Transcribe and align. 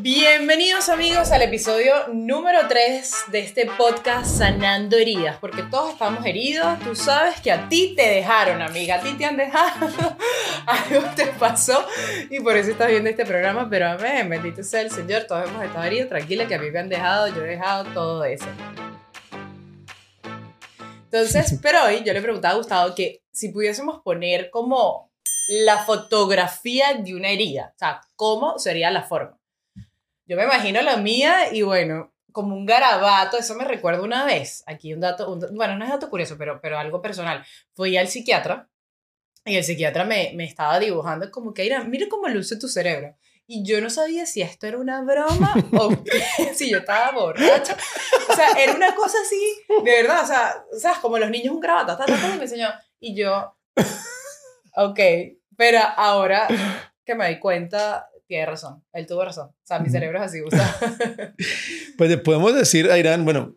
Bienvenidos 0.00 0.88
amigos 0.90 1.30
al 1.32 1.42
episodio 1.42 2.08
número 2.12 2.68
3 2.68 3.14
de 3.28 3.38
este 3.38 3.66
podcast 3.66 4.26
Sanando 4.26 4.96
Heridas, 4.96 5.38
porque 5.38 5.62
todos 5.62 5.92
estamos 5.92 6.26
heridos, 6.26 6.78
tú 6.80 6.94
sabes 6.94 7.40
que 7.40 7.50
a 7.50 7.68
ti 7.68 7.94
te 7.96 8.02
dejaron, 8.02 8.60
amiga, 8.60 8.96
a 8.96 9.00
ti 9.00 9.14
te 9.14 9.24
han 9.24 9.36
dejado, 9.38 9.88
algo 10.66 11.02
te 11.14 11.26
pasó 11.26 11.86
y 12.28 12.40
por 12.40 12.56
eso 12.56 12.72
estás 12.72 12.88
viendo 12.88 13.08
este 13.08 13.24
programa, 13.24 13.68
pero 13.70 13.88
amén, 13.88 14.28
bendito 14.28 14.62
sea 14.62 14.82
el 14.82 14.90
Señor, 14.90 15.24
todos 15.24 15.48
hemos 15.48 15.64
estado 15.64 15.84
heridos, 15.84 16.08
tranquila 16.08 16.46
que 16.46 16.56
a 16.56 16.58
mí 16.58 16.70
me 16.70 16.78
han 16.78 16.88
dejado, 16.88 17.28
yo 17.28 17.42
he 17.44 17.48
dejado 17.48 17.84
todo 17.94 18.24
eso. 18.24 18.46
Entonces, 21.04 21.58
pero 21.62 21.84
hoy 21.84 22.02
yo 22.04 22.12
le 22.12 22.20
preguntaba 22.20 22.54
a 22.54 22.58
Gustavo 22.58 22.94
que 22.94 23.22
si 23.32 23.48
pudiésemos 23.48 24.02
poner 24.02 24.50
como 24.50 25.10
la 25.48 25.78
fotografía 25.78 26.94
de 26.94 27.14
una 27.14 27.30
herida, 27.30 27.72
o 27.74 27.78
sea, 27.78 28.00
¿cómo 28.14 28.58
sería 28.58 28.90
la 28.90 29.02
forma? 29.02 29.38
Yo 30.26 30.36
me 30.36 30.44
imagino 30.44 30.82
la 30.82 30.96
mía 30.96 31.52
y 31.52 31.62
bueno, 31.62 32.12
como 32.32 32.54
un 32.54 32.66
garabato, 32.66 33.38
eso 33.38 33.54
me 33.54 33.64
recuerda 33.64 34.02
una 34.02 34.26
vez, 34.26 34.62
aquí 34.66 34.92
un 34.92 35.00
dato, 35.00 35.38
bueno, 35.52 35.78
no 35.78 35.84
es 35.84 35.90
dato 35.90 36.10
curioso, 36.10 36.36
pero, 36.36 36.60
pero 36.60 36.78
algo 36.78 37.00
personal. 37.00 37.44
Fui 37.74 37.96
al 37.96 38.08
psiquiatra 38.08 38.68
y 39.44 39.56
el 39.56 39.64
psiquiatra 39.64 40.04
me, 40.04 40.32
me 40.34 40.44
estaba 40.44 40.78
dibujando 40.78 41.30
como 41.30 41.54
que, 41.54 41.62
mira, 41.62 41.84
mira 41.84 42.06
cómo 42.10 42.28
luce 42.28 42.58
tu 42.58 42.68
cerebro. 42.68 43.16
Y 43.46 43.64
yo 43.64 43.80
no 43.80 43.90
sabía 43.90 44.26
si 44.26 44.42
esto 44.42 44.66
era 44.66 44.76
una 44.76 45.02
broma 45.02 45.54
o 45.78 45.90
si 46.54 46.70
yo 46.70 46.78
estaba 46.78 47.12
borracha. 47.12 47.76
O 48.28 48.34
sea, 48.34 48.50
era 48.58 48.74
una 48.74 48.94
cosa 48.96 49.18
así, 49.24 49.62
de 49.84 50.02
verdad, 50.02 50.24
o 50.24 50.26
sea, 50.26 50.64
o 50.74 50.78
sea 50.78 50.94
como 51.00 51.18
los 51.18 51.30
niños 51.30 51.54
un 51.54 51.60
garabato, 51.60 52.04
y 52.06 52.36
me 52.36 52.42
enseñó. 52.42 52.68
Y 52.98 53.14
yo, 53.14 53.56
ok, 54.74 54.98
pero 55.56 55.78
ahora 55.96 56.48
que 57.04 57.14
me 57.14 57.28
di 57.28 57.38
cuenta, 57.38 58.10
tiene 58.26 58.46
razón, 58.46 58.82
él 58.92 59.06
tuvo 59.06 59.24
razón. 59.24 59.48
O 59.48 59.66
sea, 59.66 59.78
mi 59.78 59.88
cerebro 59.88 60.18
es 60.18 60.24
así. 60.24 60.38
Pues 61.96 62.14
podemos 62.18 62.54
decir, 62.54 62.90
Irán, 62.94 63.24
bueno, 63.24 63.56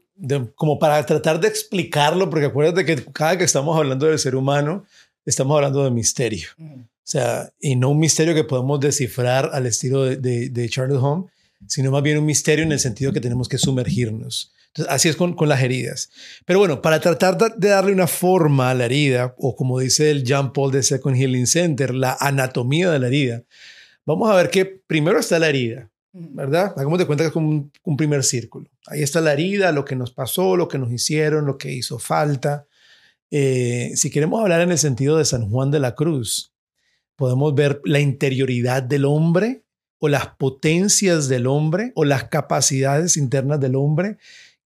como 0.56 0.80
para 0.80 1.06
tratar 1.06 1.39
de 1.39 1.48
explicarlo, 1.48 2.30
porque 2.30 2.45
acuérdate 2.48 2.86
que 2.86 3.03
cada 3.11 3.38
que 3.38 3.44
estamos 3.44 3.78
hablando 3.78 4.06
del 4.06 4.20
ser 4.20 4.36
humano, 4.36 4.86
estamos 5.26 5.56
hablando 5.56 5.84
de 5.84 5.92
misterio. 5.92 6.48
O 6.58 7.11
sea, 7.11 7.52
y 7.59 7.76
no 7.76 7.89
un 7.89 8.00
misterio 8.00 8.34
que 8.34 8.44
podemos 8.44 8.80
descifrar 8.80 9.50
al 9.53 9.66
estilo 9.66 10.03
de, 10.06 10.17
de, 10.17 10.50
de 10.50 10.70
Charlotte 10.70 11.02
Home, 11.02 11.26
sino 11.67 11.92
más 11.92 12.04
bien 12.04 12.17
un 12.17 12.26
misterio 12.26 12.64
en 12.64 12.72
el 12.72 12.80
sentido 12.80 13.11
que 13.11 13.22
tenemos 13.22 13.50
que 13.50 13.58
sumergirnos. 13.58 14.54
Entonces, 14.67 14.94
así 14.94 15.09
es 15.09 15.16
con, 15.16 15.33
con, 15.33 15.50
las 15.50 15.61
heridas. 15.61 16.11
Pero 16.45 16.59
bueno, 16.59 16.81
para 16.81 17.00
tratar 17.00 17.38
de 17.38 17.70
darle 17.70 17.92
una 17.92 18.08
forma 18.08 18.70
a 18.70 18.76
la 18.76 18.86
herida, 18.86 19.33
o 19.38 19.56
como 19.56 19.80
dice 19.80 20.11
el 20.11 20.23
Jean 20.23 20.54
Paul 20.54 20.72
de 20.72 20.83
Second 20.83 21.17
Healing 21.17 21.48
Center, 21.48 21.94
la 21.94 22.16
anatomía 22.20 22.92
de 22.92 23.00
la 23.00 23.08
herida, 23.08 23.44
vamos 24.15 24.29
a 24.29 24.35
ver 24.35 24.49
que 24.49 24.65
primero 24.65 25.19
está 25.19 25.39
la 25.39 25.49
herida, 25.49 25.89
¿verdad? 26.13 26.73
Hagamos 26.75 26.99
de 26.99 27.05
cuenta 27.05 27.23
que 27.23 27.27
es 27.27 27.33
como 27.33 27.49
un, 27.49 27.71
un, 27.83 27.97
primer 27.97 28.23
círculo. 28.23 28.69
Ahí 28.88 29.03
está 29.03 29.21
la 29.21 29.33
herida, 29.33 29.71
lo 29.71 29.85
que 29.85 29.95
nos 29.95 30.11
pasó, 30.11 30.55
lo 30.55 30.67
que 30.67 30.77
nos 30.77 30.91
hicieron, 30.91 31.45
lo 31.45 31.57
que 31.57 31.71
hizo 31.71 31.99
falta. 31.99 32.65
Eh, 33.31 33.91
si 33.95 34.09
queremos 34.09 34.41
hablar 34.41 34.61
en 34.61 34.71
el 34.71 34.77
sentido 34.77 35.17
de 35.17 35.25
San 35.25 35.49
Juan 35.49 35.69
de 35.71 35.80
la 35.80 35.95
Cruz, 35.95 36.53
podemos 37.15 37.53
ver 37.53 37.81
la 37.83 37.99
interioridad 37.99 38.81
del 38.81 39.05
hombre 39.05 39.63
o 39.99 40.07
las 40.07 40.27
potencias 40.37 41.27
del 41.27 41.45
hombre 41.45 41.91
o 41.95 42.05
las 42.05 42.25
capacidades 42.25 43.17
internas 43.17 43.59
del 43.59 43.75
hombre 43.75 44.17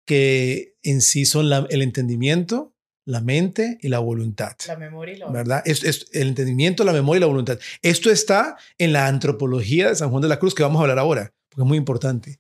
que 0.06 0.76
en 0.84 1.02
sí 1.02 1.26
son 1.26 1.50
la, 1.50 1.66
el 1.70 1.82
entendimiento, 1.82 2.73
la 3.06 3.22
mente 3.22 3.78
y 3.82 3.90
la 3.90 4.00
voluntad. 4.00 4.56
La 4.68 4.78
memoria 4.78 5.16
y 5.16 5.18
la 5.18 5.26
voluntad. 5.26 5.40
¿Verdad? 5.46 5.64
Es, 5.66 5.84
es, 5.84 6.08
el 6.14 6.30
entendimiento, 6.30 6.84
la 6.84 6.94
memoria 6.94 7.18
y 7.18 7.22
la 7.22 7.28
voluntad. 7.28 7.60
Esto 7.82 8.10
está 8.10 8.58
en 8.78 8.94
la 8.94 9.08
antropología 9.08 9.90
de 9.90 9.96
San 9.96 10.10
Juan 10.10 10.22
de 10.22 10.30
la 10.30 10.40
Cruz, 10.40 10.56
que 10.56 10.64
vamos 10.64 10.80
a 10.80 10.84
hablar 10.84 11.00
ahora, 11.00 11.34
porque 11.50 11.62
es 11.62 11.68
muy 11.68 11.78
importante. 11.78 12.40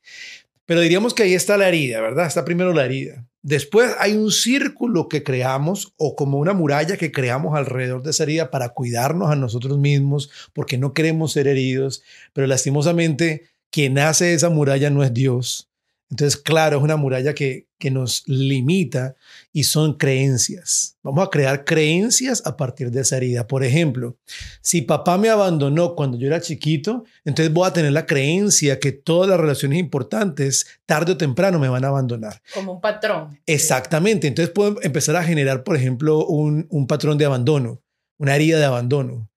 Pero 0.65 0.81
diríamos 0.81 1.13
que 1.13 1.23
ahí 1.23 1.33
está 1.33 1.57
la 1.57 1.67
herida, 1.67 1.99
¿verdad? 2.01 2.25
Está 2.25 2.45
primero 2.45 2.73
la 2.73 2.85
herida. 2.85 3.25
Después 3.41 3.93
hay 3.99 4.13
un 4.13 4.31
círculo 4.31 5.09
que 5.09 5.21
creamos 5.21 5.93
o 5.97 6.15
como 6.15 6.37
una 6.37 6.53
muralla 6.53 6.95
que 6.95 7.11
creamos 7.11 7.57
alrededor 7.57 8.01
de 8.01 8.11
esa 8.11 8.23
herida 8.23 8.49
para 8.49 8.69
cuidarnos 8.69 9.29
a 9.29 9.35
nosotros 9.35 9.77
mismos 9.77 10.31
porque 10.53 10.77
no 10.77 10.93
queremos 10.93 11.33
ser 11.33 11.47
heridos, 11.47 12.03
pero 12.31 12.47
lastimosamente 12.47 13.49
quien 13.69 13.99
hace 13.99 14.33
esa 14.33 14.49
muralla 14.49 14.89
no 14.89 15.03
es 15.03 15.13
Dios, 15.13 15.69
entonces, 16.13 16.39
claro, 16.39 16.77
es 16.77 16.83
una 16.83 16.95
muralla 16.95 17.33
que, 17.33 17.65
que 17.79 17.89
nos 17.89 18.21
limita 18.27 19.15
y 19.51 19.63
son 19.63 19.97
creencias. 19.97 20.95
Vamos 21.01 21.25
a 21.25 21.31
crear 21.31 21.65
creencias 21.65 22.43
a 22.45 22.55
partir 22.55 22.91
de 22.91 23.01
esa 23.01 23.17
herida. 23.17 23.47
Por 23.47 23.63
ejemplo, 23.63 24.15
si 24.61 24.83
papá 24.83 25.17
me 25.17 25.29
abandonó 25.29 25.95
cuando 25.95 26.19
yo 26.19 26.27
era 26.27 26.39
chiquito, 26.39 27.03
entonces 27.25 27.51
voy 27.51 27.67
a 27.67 27.73
tener 27.73 27.93
la 27.93 28.05
creencia 28.05 28.79
que 28.79 28.91
todas 28.91 29.27
las 29.27 29.39
relaciones 29.39 29.79
importantes, 29.79 30.67
tarde 30.85 31.13
o 31.13 31.17
temprano, 31.17 31.57
me 31.57 31.67
van 31.67 31.83
a 31.83 31.87
abandonar. 31.87 32.43
Como 32.53 32.73
un 32.73 32.79
patrón. 32.81 33.39
Exactamente. 33.47 34.27
Entonces 34.27 34.53
puedo 34.53 34.79
empezar 34.83 35.15
a 35.15 35.23
generar, 35.23 35.63
por 35.63 35.75
ejemplo, 35.75 36.27
un, 36.27 36.67
un 36.69 36.85
patrón 36.85 37.17
de 37.17 37.25
abandono, 37.25 37.81
una 38.19 38.35
herida 38.35 38.59
de 38.59 38.65
abandono. 38.65 39.31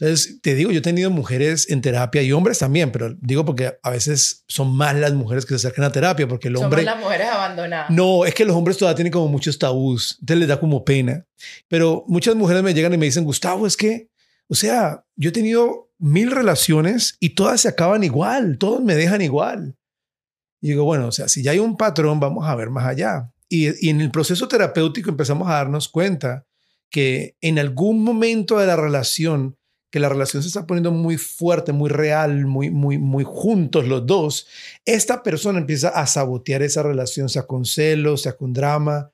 Entonces, 0.00 0.40
te 0.42 0.54
digo, 0.54 0.70
yo 0.70 0.78
he 0.78 0.82
tenido 0.82 1.10
mujeres 1.10 1.68
en 1.70 1.80
terapia 1.80 2.22
y 2.22 2.30
hombres 2.30 2.60
también, 2.60 2.92
pero 2.92 3.16
digo 3.20 3.44
porque 3.44 3.78
a 3.82 3.90
veces 3.90 4.44
son 4.46 4.76
más 4.76 4.94
las 4.94 5.12
mujeres 5.12 5.44
que 5.44 5.50
se 5.50 5.66
acercan 5.66 5.84
a 5.84 5.90
terapia, 5.90 6.28
porque 6.28 6.46
el 6.46 6.56
hombre... 6.56 6.84
Somos 6.84 6.96
las 6.96 7.04
mujeres 7.04 7.26
abandonadas. 7.26 7.90
No, 7.90 8.24
es 8.24 8.32
que 8.32 8.44
los 8.44 8.54
hombres 8.54 8.76
todavía 8.76 8.94
tienen 8.94 9.12
como 9.12 9.26
muchos 9.26 9.58
tabús, 9.58 10.16
entonces 10.20 10.38
les 10.38 10.48
da 10.48 10.60
como 10.60 10.84
pena. 10.84 11.26
Pero 11.66 12.04
muchas 12.06 12.36
mujeres 12.36 12.62
me 12.62 12.74
llegan 12.74 12.94
y 12.94 12.96
me 12.96 13.06
dicen, 13.06 13.24
Gustavo, 13.24 13.66
es 13.66 13.76
que, 13.76 14.08
o 14.46 14.54
sea, 14.54 15.04
yo 15.16 15.30
he 15.30 15.32
tenido 15.32 15.90
mil 15.98 16.30
relaciones 16.30 17.16
y 17.18 17.30
todas 17.30 17.62
se 17.62 17.68
acaban 17.68 18.04
igual, 18.04 18.56
todos 18.58 18.80
me 18.80 18.94
dejan 18.94 19.20
igual. 19.20 19.74
Y 20.60 20.68
digo, 20.68 20.84
bueno, 20.84 21.08
o 21.08 21.12
sea, 21.12 21.26
si 21.26 21.42
ya 21.42 21.50
hay 21.50 21.58
un 21.58 21.76
patrón, 21.76 22.20
vamos 22.20 22.46
a 22.46 22.54
ver 22.54 22.70
más 22.70 22.86
allá. 22.86 23.32
Y, 23.48 23.84
y 23.84 23.90
en 23.90 24.00
el 24.00 24.12
proceso 24.12 24.46
terapéutico 24.46 25.10
empezamos 25.10 25.48
a 25.48 25.54
darnos 25.54 25.88
cuenta 25.88 26.46
que 26.88 27.36
en 27.40 27.58
algún 27.58 28.04
momento 28.04 28.58
de 28.58 28.66
la 28.68 28.76
relación 28.76 29.57
que 29.90 30.00
la 30.00 30.08
relación 30.08 30.42
se 30.42 30.48
está 30.48 30.66
poniendo 30.66 30.92
muy 30.92 31.16
fuerte, 31.16 31.72
muy 31.72 31.88
real, 31.88 32.46
muy, 32.46 32.70
muy, 32.70 32.98
muy 32.98 33.24
juntos 33.26 33.86
los 33.86 34.06
dos, 34.06 34.46
esta 34.84 35.22
persona 35.22 35.58
empieza 35.58 35.88
a 35.88 36.06
sabotear 36.06 36.62
esa 36.62 36.82
relación, 36.82 37.28
sea 37.28 37.46
con 37.46 37.64
celos, 37.64 38.22
sea 38.22 38.36
con 38.36 38.52
drama, 38.52 39.10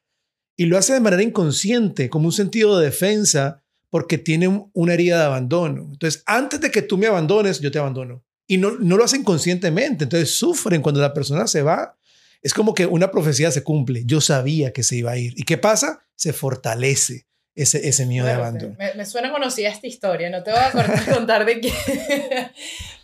y 0.56 0.66
lo 0.66 0.78
hace 0.78 0.92
de 0.92 1.00
manera 1.00 1.22
inconsciente, 1.22 2.08
como 2.08 2.26
un 2.26 2.32
sentido 2.32 2.78
de 2.78 2.86
defensa, 2.86 3.62
porque 3.90 4.18
tiene 4.18 4.68
una 4.72 4.94
herida 4.94 5.18
de 5.18 5.24
abandono. 5.24 5.88
Entonces, 5.92 6.22
antes 6.26 6.60
de 6.60 6.70
que 6.70 6.82
tú 6.82 6.98
me 6.98 7.06
abandones, 7.06 7.60
yo 7.60 7.70
te 7.70 7.78
abandono. 7.78 8.24
Y 8.46 8.58
no, 8.58 8.72
no 8.72 8.96
lo 8.96 9.04
hacen 9.04 9.22
conscientemente, 9.22 10.04
entonces 10.04 10.36
sufren 10.36 10.82
cuando 10.82 11.00
la 11.00 11.14
persona 11.14 11.46
se 11.46 11.62
va. 11.62 11.96
Es 12.42 12.52
como 12.52 12.74
que 12.74 12.86
una 12.86 13.10
profecía 13.10 13.50
se 13.50 13.62
cumple. 13.62 14.02
Yo 14.04 14.20
sabía 14.20 14.72
que 14.72 14.82
se 14.82 14.96
iba 14.96 15.12
a 15.12 15.18
ir. 15.18 15.34
¿Y 15.36 15.44
qué 15.44 15.58
pasa? 15.58 16.04
Se 16.14 16.32
fortalece 16.32 17.26
ese, 17.54 17.88
ese 17.88 18.06
miedo 18.06 18.26
de 18.26 18.32
abandono. 18.32 18.74
Me, 18.78 18.94
me, 18.94 19.06
suena 19.06 19.30
conocida 19.30 19.68
esta 19.68 19.86
historia, 19.86 20.30
no 20.30 20.42
te 20.42 20.50
voy 20.50 20.60
a 20.60 20.72
contar 21.14 21.44
de 21.44 21.60
qué, 21.60 21.72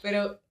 pero 0.03 0.43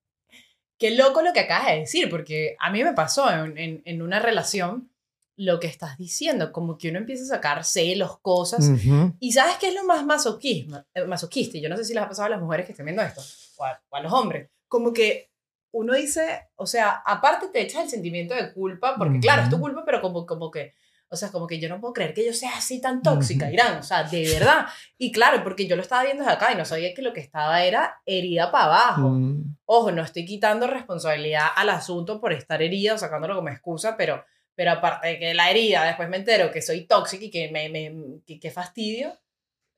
qué 0.78 0.92
loco 0.92 1.22
lo 1.22 1.34
que 1.34 1.42
acabas 1.42 1.68
de 1.68 1.80
decir, 1.80 2.10
porque 2.10 2.56
a 2.60 2.72
mí 2.72 2.84
me 2.84 2.94
pasó 2.94 3.30
en, 3.32 3.58
en, 3.58 3.82
en, 3.86 4.02
una 4.02 4.20
relación 4.20 4.90
lo 5.36 5.60
que 5.60 5.68
estás 5.68 5.98
diciendo, 5.98 6.52
como 6.52 6.78
que 6.78 6.90
uno 6.90 7.00
empieza 7.00 7.24
a 7.24 7.38
sacar 7.38 7.64
celos, 7.64 8.20
cosas, 8.20 8.66
uh 8.68 8.74
-huh. 8.74 9.16
y 9.20 9.32
¿sabes 9.32 9.58
qué 9.58 9.70
es 9.70 9.76
lo 9.76 9.84
más 9.84 10.06
masoquismo, 10.06 10.84
eh, 10.94 11.06
masoquista? 11.06 11.58
Y 11.58 11.62
yo 11.62 11.70
no 11.70 11.78
sé 11.78 11.86
si 11.86 11.94
les 11.94 12.04
ha 12.04 12.10
pasado 12.10 12.28
a 12.28 12.30
las 12.30 12.42
mujeres 12.42 12.66
que 12.66 12.74
estén 12.74 12.86
viendo 12.86 13.02
esto, 13.04 13.22
o 13.58 13.66
a, 13.66 13.82
o 13.90 13.96
a 13.96 14.02
los 14.02 14.12
hombres, 14.12 14.50
como 14.68 14.92
que 14.92 15.30
uno 15.72 15.94
dice, 15.94 16.48
o 16.56 16.66
sea, 16.66 17.02
aparte 17.06 17.48
te 17.50 17.62
echas 17.62 17.84
el 17.84 17.90
sentimiento 17.90 18.34
de 18.34 18.52
culpa, 18.54 18.96
porque 18.98 19.16
uh 19.16 19.18
-huh. 19.18 19.22
claro, 19.22 19.44
es 19.44 19.50
tu 19.50 19.60
culpa, 19.60 19.84
pero 19.86 20.02
como, 20.02 20.26
como 20.26 20.50
que 20.52 20.74
o 21.12 21.16
sea, 21.16 21.32
como 21.32 21.48
que 21.48 21.60
yo 21.60 21.70
no 21.70 21.80
puedo 21.82 21.94
creer 21.94 22.14
que 22.14 22.26
yo 22.26 22.34
sea 22.34 22.58
así 22.58 22.80
tan 22.80 23.02
tóxica. 23.02 23.52
Irán. 23.52 23.80
O 23.80 23.84
sea, 23.84 24.04
de 24.04 24.32
verdad. 24.32 24.68
Y 24.98 25.12
claro, 25.12 25.44
porque 25.44 25.68
yo 25.68 25.76
lo 25.76 25.82
estaba 25.82 26.04
viendo 26.04 26.24
desde 26.24 26.36
acá 26.36 26.52
y 26.52 26.56
no 26.56 26.66
sabía 26.66 26.94
que 26.94 27.02
lo 27.02 27.14
que 27.14 27.20
estaba 27.20 27.64
era 27.64 28.02
herida 28.06 28.52
para 28.52 28.66
abajo. 28.66 29.10
-huh. 29.10 29.44
Ojo, 29.66 29.92
no 29.92 30.04
estoy 30.04 30.26
quitando 30.26 30.68
responsabilidad 30.68 31.48
al 31.56 31.70
asunto 31.70 32.22
por 32.22 32.32
estar 32.34 32.62
herida 32.62 32.94
o 32.94 32.98
sacándolo 32.98 33.36
como 33.36 33.50
excusa, 33.50 33.98
pero, 33.98 34.24
pero 34.54 34.72
aparte 34.72 35.08
de 35.08 35.20
que 35.20 35.34
la 35.34 35.50
herida, 35.50 35.84
después 35.84 36.10
me 36.10 36.18
entero 36.18 36.52
que 36.52 36.62
soy 36.62 36.86
tóxica 36.86 37.26
y 37.26 37.32
que 37.32 37.50
me, 37.52 37.70
me 37.70 38.22
que, 38.26 38.40
que 38.40 38.52
fastidio, 38.52 39.18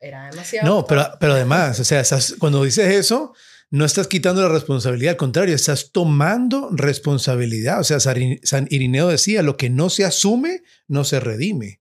era 0.02 0.30
demasiado. 0.30 0.68
No, 0.68 0.86
pero, 0.86 1.08
pero 1.20 1.34
además, 1.34 1.80
o 1.80 1.84
sea, 1.86 2.04
cuando 2.40 2.64
dices 2.64 2.88
eso, 2.88 3.34
no 3.72 3.86
estás 3.86 4.08
quitando 4.08 4.42
la 4.42 4.50
responsabilidad, 4.50 5.12
al 5.12 5.18
contrario, 5.18 5.56
estás 5.56 5.92
tomando 5.94 6.70
responsabilidad. 6.72 7.80
O 7.80 7.84
sea, 7.86 8.02
San 8.02 8.68
Irineo 8.70 9.08
decía, 9.08 9.42
lo 9.42 9.56
que 9.56 9.70
no 9.70 9.90
se 9.90 10.04
asume, 10.04 10.62
no 10.90 11.06
se 11.06 11.22
redime. 11.22 11.80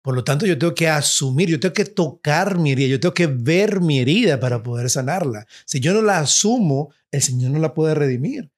Por 0.00 0.14
lo 0.14 0.22
tanto, 0.22 0.46
yo 0.46 0.56
tengo 0.56 0.76
que 0.76 0.88
asumir, 0.88 1.48
yo 1.48 1.58
tengo 1.58 1.74
que 1.74 1.84
tocar 1.84 2.58
mi 2.58 2.70
herida, 2.70 2.86
yo 2.86 3.00
tengo 3.00 3.14
que 3.14 3.26
ver 3.26 3.80
mi 3.80 3.98
herida 3.98 4.38
para 4.38 4.62
poder 4.62 4.88
sanarla. 4.90 5.46
Si 5.66 5.80
yo 5.80 5.92
no 5.92 6.02
la 6.02 6.20
asumo, 6.20 6.94
el 7.10 7.20
Señor 7.20 7.50
no 7.50 7.58
la 7.58 7.74
puede 7.74 7.96
redimir. 7.96 8.50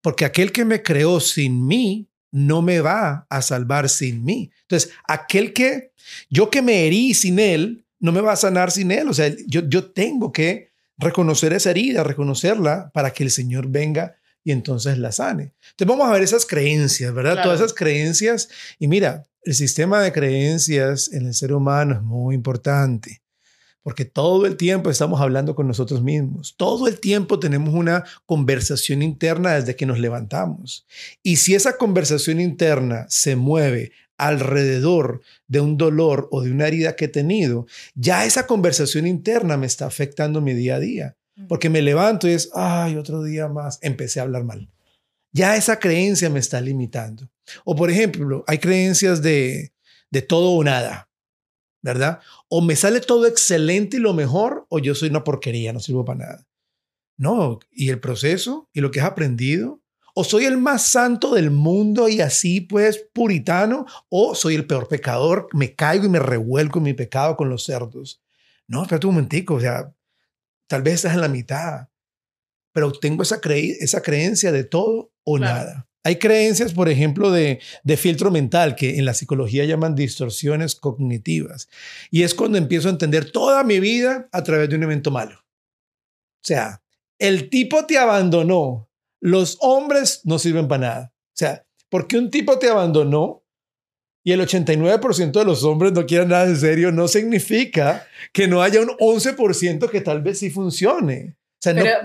Porque 0.00 0.24
aquel 0.24 0.50
que 0.50 0.64
me 0.64 0.82
creó 0.82 1.20
sin 1.20 1.66
mí, 1.66 2.08
no 2.30 2.62
me 2.62 2.80
va 2.80 3.26
a 3.28 3.42
salvar 3.42 3.90
sin 3.90 4.24
mí. 4.24 4.50
Entonces, 4.62 4.92
aquel 5.06 5.52
que, 5.52 5.92
yo 6.30 6.50
que 6.50 6.62
me 6.62 6.86
herí 6.86 7.12
sin 7.12 7.38
él, 7.38 7.84
no 8.00 8.12
me 8.12 8.22
va 8.22 8.32
a 8.32 8.36
sanar 8.36 8.70
sin 8.70 8.90
él. 8.90 9.08
O 9.08 9.14
sea, 9.14 9.34
yo, 9.46 9.68
yo 9.68 9.90
tengo 9.90 10.32
que 10.32 10.67
reconocer 10.98 11.52
esa 11.52 11.70
herida, 11.70 12.02
reconocerla 12.04 12.90
para 12.92 13.12
que 13.12 13.24
el 13.24 13.30
Señor 13.30 13.68
venga 13.68 14.16
y 14.44 14.52
entonces 14.52 14.98
la 14.98 15.12
sane. 15.12 15.54
Entonces 15.70 15.86
vamos 15.88 16.08
a 16.08 16.12
ver 16.12 16.22
esas 16.22 16.46
creencias, 16.46 17.12
¿verdad? 17.14 17.42
Todas 17.42 17.60
esas 17.60 17.74
creencias. 17.74 18.48
Y 18.78 18.88
mira, 18.88 19.24
el 19.42 19.54
sistema 19.54 20.02
de 20.02 20.12
creencias 20.12 21.12
en 21.12 21.26
el 21.26 21.34
ser 21.34 21.52
humano 21.52 21.94
es 21.94 22.02
muy 22.02 22.34
importante 22.34 23.22
porque 23.88 24.04
todo 24.04 24.44
el 24.44 24.58
tiempo 24.58 24.90
estamos 24.90 25.18
hablando 25.18 25.54
con 25.54 25.66
nosotros 25.66 26.02
mismos. 26.02 26.54
Todo 26.58 26.88
el 26.88 27.00
tiempo 27.00 27.38
tenemos 27.38 27.72
una 27.72 28.04
conversación 28.26 29.00
interna 29.00 29.54
desde 29.54 29.76
que 29.76 29.86
nos 29.86 29.98
levantamos. 29.98 30.86
Y 31.22 31.36
si 31.36 31.54
esa 31.54 31.78
conversación 31.78 32.38
interna 32.38 33.06
se 33.08 33.34
mueve 33.34 33.92
alrededor 34.18 35.22
de 35.46 35.60
un 35.60 35.76
dolor 35.76 36.28
o 36.30 36.42
de 36.42 36.50
una 36.50 36.66
herida 36.66 36.96
que 36.96 37.06
he 37.06 37.08
tenido, 37.08 37.66
ya 37.94 38.24
esa 38.24 38.46
conversación 38.46 39.06
interna 39.06 39.56
me 39.56 39.66
está 39.66 39.86
afectando 39.86 40.40
mi 40.40 40.54
día 40.54 40.76
a 40.76 40.80
día. 40.80 41.16
Porque 41.48 41.70
me 41.70 41.82
levanto 41.82 42.26
y 42.26 42.32
es, 42.32 42.50
ay, 42.52 42.96
otro 42.96 43.22
día 43.22 43.46
más, 43.46 43.78
empecé 43.80 44.18
a 44.18 44.24
hablar 44.24 44.42
mal. 44.42 44.68
Ya 45.30 45.54
esa 45.54 45.78
creencia 45.78 46.28
me 46.30 46.40
está 46.40 46.60
limitando. 46.60 47.30
O 47.64 47.76
por 47.76 47.90
ejemplo, 47.90 48.42
hay 48.48 48.58
creencias 48.58 49.22
de, 49.22 49.72
de 50.10 50.22
todo 50.22 50.50
o 50.50 50.64
nada. 50.64 51.08
¿verdad? 51.82 52.20
O 52.48 52.60
me 52.60 52.76
sale 52.76 53.00
todo 53.00 53.26
excelente 53.26 53.98
y 53.98 54.00
lo 54.00 54.14
mejor, 54.14 54.66
o 54.68 54.78
yo 54.78 54.94
soy 54.94 55.10
una 55.10 55.24
porquería, 55.24 55.72
no 55.72 55.80
sirvo 55.80 56.04
para 56.04 56.18
nada. 56.18 56.48
No, 57.16 57.58
y 57.70 57.90
el 57.90 58.00
proceso 58.00 58.68
y 58.72 58.80
lo 58.80 58.90
que 58.90 59.00
has 59.00 59.06
aprendido, 59.06 59.80
o 60.18 60.24
soy 60.24 60.46
el 60.46 60.58
más 60.58 60.82
santo 60.82 61.32
del 61.32 61.52
mundo 61.52 62.08
y 62.08 62.20
así 62.20 62.60
pues 62.60 63.06
puritano, 63.12 63.86
o 64.08 64.34
soy 64.34 64.56
el 64.56 64.66
peor 64.66 64.88
pecador, 64.88 65.48
me 65.52 65.76
caigo 65.76 66.06
y 66.06 66.08
me 66.08 66.18
revuelco 66.18 66.80
en 66.80 66.86
mi 66.86 66.92
pecado 66.92 67.36
con 67.36 67.48
los 67.48 67.62
cerdos. 67.62 68.20
No, 68.66 68.82
espérate 68.82 69.06
un 69.06 69.14
momentico, 69.14 69.54
o 69.54 69.60
sea, 69.60 69.94
tal 70.66 70.82
vez 70.82 70.94
estás 70.94 71.14
en 71.14 71.20
la 71.20 71.28
mitad, 71.28 71.86
pero 72.72 72.90
tengo 72.90 73.22
esa, 73.22 73.38
esa 73.44 74.02
creencia 74.02 74.50
de 74.50 74.64
todo 74.64 75.12
o 75.22 75.38
nada. 75.38 75.88
Hay 76.02 76.16
creencias, 76.16 76.72
por 76.72 76.88
ejemplo, 76.88 77.30
de, 77.30 77.60
filtro 77.96 78.32
mental, 78.32 78.74
que 78.74 78.98
en 78.98 79.04
la 79.04 79.14
psicología 79.14 79.66
llaman 79.66 79.94
distorsiones 79.94 80.74
cognitivas. 80.74 81.68
Y 82.10 82.24
es 82.24 82.34
cuando 82.34 82.58
empiezo 82.58 82.88
a 82.88 82.90
entender 82.90 83.30
toda 83.30 83.62
mi 83.62 83.78
vida 83.78 84.28
a 84.32 84.42
través 84.42 84.68
de 84.68 84.74
un 84.74 84.82
evento 84.82 85.12
malo. 85.12 85.38
O 85.38 86.44
sea, 86.44 86.82
el 87.20 87.50
tipo 87.50 87.86
te 87.86 87.98
abandonó, 87.98 88.87
los 89.20 89.58
hombres 89.60 90.22
no 90.24 90.38
sirven 90.38 90.68
para 90.68 90.80
nada. 90.80 91.12
O 91.14 91.36
sea, 91.36 91.64
porque 91.88 92.18
un 92.18 92.30
tipo 92.30 92.58
te 92.58 92.68
abandonó 92.68 93.44
y 94.24 94.32
el 94.32 94.40
89% 94.40 95.32
de 95.32 95.44
los 95.44 95.64
hombres 95.64 95.92
no 95.92 96.04
quieran 96.06 96.28
nada 96.28 96.44
en 96.44 96.56
serio, 96.56 96.92
no 96.92 97.08
significa 97.08 98.06
que 98.32 98.46
no 98.46 98.62
haya 98.62 98.80
un 98.80 98.88
11% 98.88 99.90
que 99.90 100.00
tal 100.00 100.22
vez 100.22 100.40
sí 100.40 100.50
funcione 100.50 101.38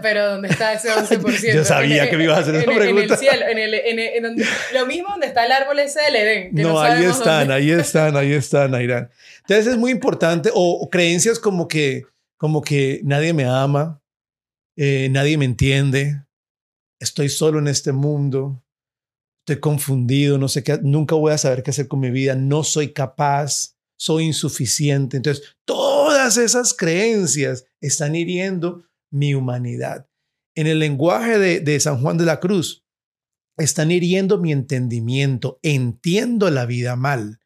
pero, 0.02 0.32
¿dónde 0.32 0.50
está 0.50 0.74
ese 0.74 0.90
11%? 0.90 1.54
Yo 1.54 1.64
sabía 1.64 2.10
que 2.10 2.18
me 2.18 2.24
ibas 2.24 2.40
a 2.40 2.42
hacer 2.42 2.56
esa 2.56 2.66
pregunta. 2.66 2.90
En 2.90 3.12
el 3.12 3.18
cielo, 3.18 3.46
en 3.48 3.58
el, 3.60 3.74
en 3.74 4.46
lo 4.74 4.86
mismo 4.86 5.10
donde 5.10 5.28
está 5.28 5.46
el 5.46 5.52
árbol 5.52 5.80
ese 5.80 6.02
del 6.02 6.16
Edén. 6.16 6.50
no, 6.54 6.80
ahí 6.80 7.04
están, 7.06 7.52
ahí 7.52 7.72
están, 7.72 8.18
ahí 8.18 8.34
están, 8.34 8.74
Ayrán. 8.74 9.10
Entonces 9.42 9.68
es 9.68 9.78
muy 9.78 9.92
importante, 9.92 10.50
o, 10.54 10.90
creencias 10.90 11.40
como 11.40 11.68
que, 11.68 12.04
como 12.38 12.62
que 12.62 13.02
nadie 13.04 13.34
me 13.34 13.46
ama, 13.46 14.02
eh, 14.76 15.08
nadie 15.12 15.38
me 15.38 15.46
entiende, 15.46 16.24
estoy 17.04 17.30
solo 17.30 17.60
en 17.60 17.68
este 17.68 17.92
mundo, 17.92 18.64
estoy 19.42 19.60
confundido, 19.60 20.38
no 20.38 20.48
sé 20.48 20.64
qué, 20.64 20.80
nunca 20.82 21.16
voy 21.16 21.34
a 21.34 21.38
saber 21.38 21.64
qué 21.64 21.72
hacer 21.72 21.88
con 21.88 22.00
mi 22.00 22.10
vida, 22.10 22.36
no 22.36 22.64
soy 22.64 22.94
capaz, 22.94 23.76
soy 23.98 24.24
insuficiente. 24.24 25.18
Entonces, 25.18 25.56
todas 25.66 26.38
esas 26.38 26.74
creencias 26.74 27.66
están 27.82 28.16
hiriendo 28.16 28.86
mi 29.12 29.36
humanidad. 29.36 30.08
En 30.56 30.68
el 30.68 30.80
lenguaje 30.80 31.38
de, 31.40 31.80
San 31.80 32.02
Juan 32.02 32.18
de 32.18 32.26
la 32.26 32.40
Cruz, 32.40 32.86
están 33.58 33.92
hiriendo 33.92 34.40
mi 34.40 34.52
entendimiento, 34.52 35.60
entiendo 35.62 36.50
la 36.50 36.66
vida 36.66 36.96
mal, 36.96 37.40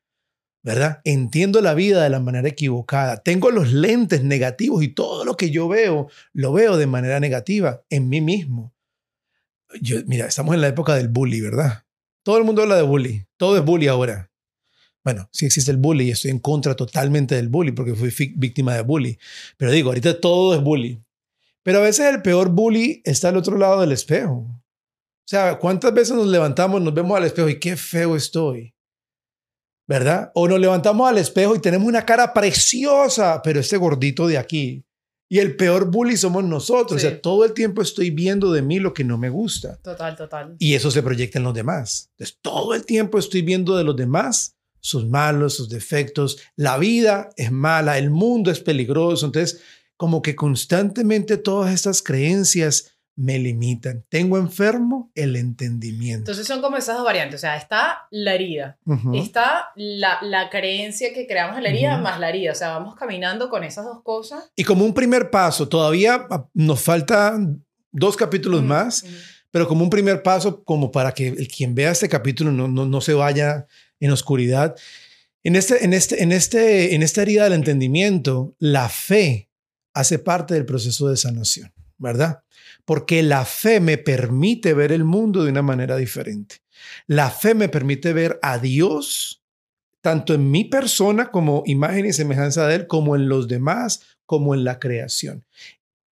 ¿verdad? 0.63 1.01
Entiendo 1.03 1.61
la 1.61 1.73
vida 1.73 2.03
de 2.03 2.09
la 2.09 2.19
manera 2.19 2.47
equivocada, 2.47 3.17
tengo 3.23 3.49
los 3.51 3.73
lentes 3.73 4.23
negativos 4.23 4.83
y 4.83 4.89
todo 4.89 5.25
lo 5.25 5.35
que 5.35 5.49
yo 5.49 5.67
veo, 5.67 6.09
lo 6.33 6.53
veo 6.53 6.77
de 6.77 6.87
manera 6.87 7.19
negativa 7.19 7.83
en 7.89 8.07
mí 8.07 8.21
mismo. 8.21 8.76
Mira, 10.05 10.27
estamos 10.27 10.55
en 10.55 10.61
la 10.61 10.67
época 10.67 10.95
del 10.95 11.09
bully, 11.09 11.41
¿verdad? 11.41 11.83
Todo 12.23 12.37
el 12.37 12.43
mundo 12.43 12.61
habla 12.61 12.75
de 12.75 12.83
bully, 12.83 13.25
todo 13.37 13.57
es 13.57 13.63
bully 13.63 13.87
ahora. 13.87 14.31
Bueno, 15.03 15.29
sí 15.31 15.45
existe 15.45 15.71
el 15.71 15.77
bully 15.77 16.05
y 16.05 16.11
estoy 16.11 16.31
en 16.31 16.39
contra 16.39 16.75
totalmente 16.75 17.35
del 17.35 17.47
bully 17.47 17.71
porque 17.71 17.95
fui 17.95 18.33
víctima 18.35 18.75
de 18.75 18.81
bully. 18.81 19.17
Pero 19.55 19.71
digo, 19.71 19.89
ahorita 19.89 20.19
todo 20.19 20.53
es 20.53 20.61
bully. 20.61 21.01
Pero 21.63 21.79
a 21.79 21.83
veces 21.83 22.13
el 22.13 22.21
peor 22.21 22.49
bully 22.49 23.01
está 23.05 23.29
al 23.29 23.37
otro 23.37 23.57
lado 23.57 23.81
del 23.81 23.91
espejo. 23.91 24.33
O 24.33 25.29
sea, 25.29 25.59
¿cuántas 25.59 25.93
veces 25.93 26.15
nos 26.15 26.27
levantamos, 26.27 26.81
nos 26.81 26.93
vemos 26.93 27.17
al 27.17 27.25
espejo 27.25 27.49
y 27.49 27.59
qué 27.59 27.75
feo 27.75 28.15
estoy? 28.15 28.73
¿Verdad? 29.87 30.31
O 30.35 30.47
nos 30.47 30.59
levantamos 30.59 31.09
al 31.09 31.17
espejo 31.17 31.55
y 31.55 31.59
tenemos 31.59 31.87
una 31.87 32.05
cara 32.05 32.33
preciosa, 32.33 33.41
pero 33.41 33.59
este 33.59 33.77
gordito 33.77 34.27
de 34.27 34.37
aquí. 34.37 34.85
Y 35.29 35.39
el 35.39 35.55
peor 35.55 35.91
bully 35.91 36.15
somos 36.15 36.43
nosotros. 36.43 36.97
O 36.97 36.99
sea, 36.99 37.21
todo 37.21 37.43
el 37.43 37.53
tiempo 37.53 37.81
estoy 37.81 38.11
viendo 38.11 38.51
de 38.51 38.61
mí 38.61 38.79
lo 38.79 38.93
que 38.93 39.03
no 39.03 39.17
me 39.17 39.29
gusta. 39.29 39.77
Total, 39.77 40.15
total. 40.15 40.55
Y 40.59 40.73
eso 40.73 40.89
se 40.89 41.03
proyecta 41.03 41.39
en 41.39 41.43
los 41.43 41.53
demás. 41.53 42.09
Entonces, 42.11 42.37
todo 42.41 42.73
el 42.73 42.85
tiempo 42.85 43.17
estoy 43.17 43.41
viendo 43.41 43.75
de 43.75 43.83
los 43.83 43.95
demás 43.95 44.55
sus 44.79 45.05
malos, 45.05 45.55
sus 45.55 45.69
defectos. 45.69 46.37
La 46.55 46.77
vida 46.77 47.29
es 47.35 47.51
mala, 47.51 47.97
el 47.97 48.09
mundo 48.09 48.51
es 48.51 48.61
peligroso. 48.61 49.25
Entonces, 49.25 49.61
como 49.97 50.21
que 50.21 50.35
constantemente 50.35 51.37
todas 51.37 51.73
estas 51.73 52.01
creencias 52.01 52.96
me 53.17 53.39
limitan. 53.39 54.05
Tengo 54.09 54.37
enfermo 54.37 55.11
el 55.15 55.35
entendimiento. 55.35 56.19
Entonces 56.19 56.47
son 56.47 56.61
como 56.61 56.77
esas 56.77 56.95
dos 56.95 57.03
variantes. 57.03 57.39
O 57.39 57.41
sea, 57.41 57.57
está 57.57 58.07
la 58.11 58.35
herida, 58.35 58.77
está 59.13 59.71
la, 59.75 60.19
la, 60.21 60.49
creencia 60.49 61.13
que 61.13 61.27
creamos 61.27 61.57
en 61.57 61.63
la 61.63 61.69
herida 61.69 61.97
más 61.97 62.19
la 62.19 62.29
herida. 62.29 62.51
O 62.51 62.55
sea, 62.55 62.69
vamos 62.69 62.95
caminando 62.95 63.49
con 63.49 63.63
esas 63.63 63.85
dos 63.85 64.03
cosas. 64.03 64.51
Y 64.55 64.63
como 64.63 64.85
un 64.85 64.93
primer 64.93 65.29
paso, 65.31 65.67
todavía 65.67 66.27
ah, 66.29 66.47
nos 66.53 66.81
faltan 66.81 67.65
dos 67.91 68.15
capítulos 68.15 68.63
más, 68.63 69.03
pero 69.51 69.67
como 69.67 69.83
un 69.83 69.89
primer 69.89 70.21
paso, 70.21 70.63
como 70.63 70.91
para 70.91 71.11
que 71.13 71.27
el 71.29 71.47
quien 71.47 71.73
vea 71.73 71.91
este 71.91 72.07
capítulo 72.07 72.51
no, 72.51 72.67
no, 72.67 72.85
no 72.85 73.01
se 73.01 73.13
vaya 73.13 73.65
en 73.99 74.11
oscuridad. 74.11 74.75
En, 75.43 75.55
este, 75.55 75.83
en, 75.83 75.93
este, 75.93 76.21
en, 76.21 76.31
este, 76.31 76.93
en 76.93 77.03
esta 77.03 77.21
herida 77.23 77.45
del 77.45 77.53
entendimiento, 77.53 78.55
la 78.59 78.89
fe 78.89 79.49
hace 79.93 80.19
parte 80.19 80.53
del 80.53 80.65
proceso 80.65 81.09
de 81.09 81.17
sanación, 81.17 81.73
¿verdad? 81.97 82.43
Porque 82.85 83.23
la 83.23 83.45
fe 83.45 83.79
me 83.79 83.97
permite 83.97 84.73
ver 84.73 84.91
el 84.91 85.03
mundo 85.03 85.43
de 85.43 85.51
una 85.51 85.61
manera 85.61 85.97
diferente. 85.97 86.57
La 87.07 87.29
fe 87.29 87.55
me 87.55 87.69
permite 87.69 88.13
ver 88.13 88.39
a 88.41 88.59
Dios 88.59 89.43
tanto 90.01 90.33
en 90.33 90.51
mi 90.51 90.63
persona 90.63 91.31
como 91.31 91.63
imagen 91.65 92.05
y 92.05 92.13
semejanza 92.13 92.67
de 92.67 92.75
Él, 92.75 92.87
como 92.87 93.15
en 93.15 93.27
los 93.27 93.47
demás, 93.47 94.01
como 94.25 94.53
en 94.53 94.63
la 94.63 94.79
creación. 94.79 95.43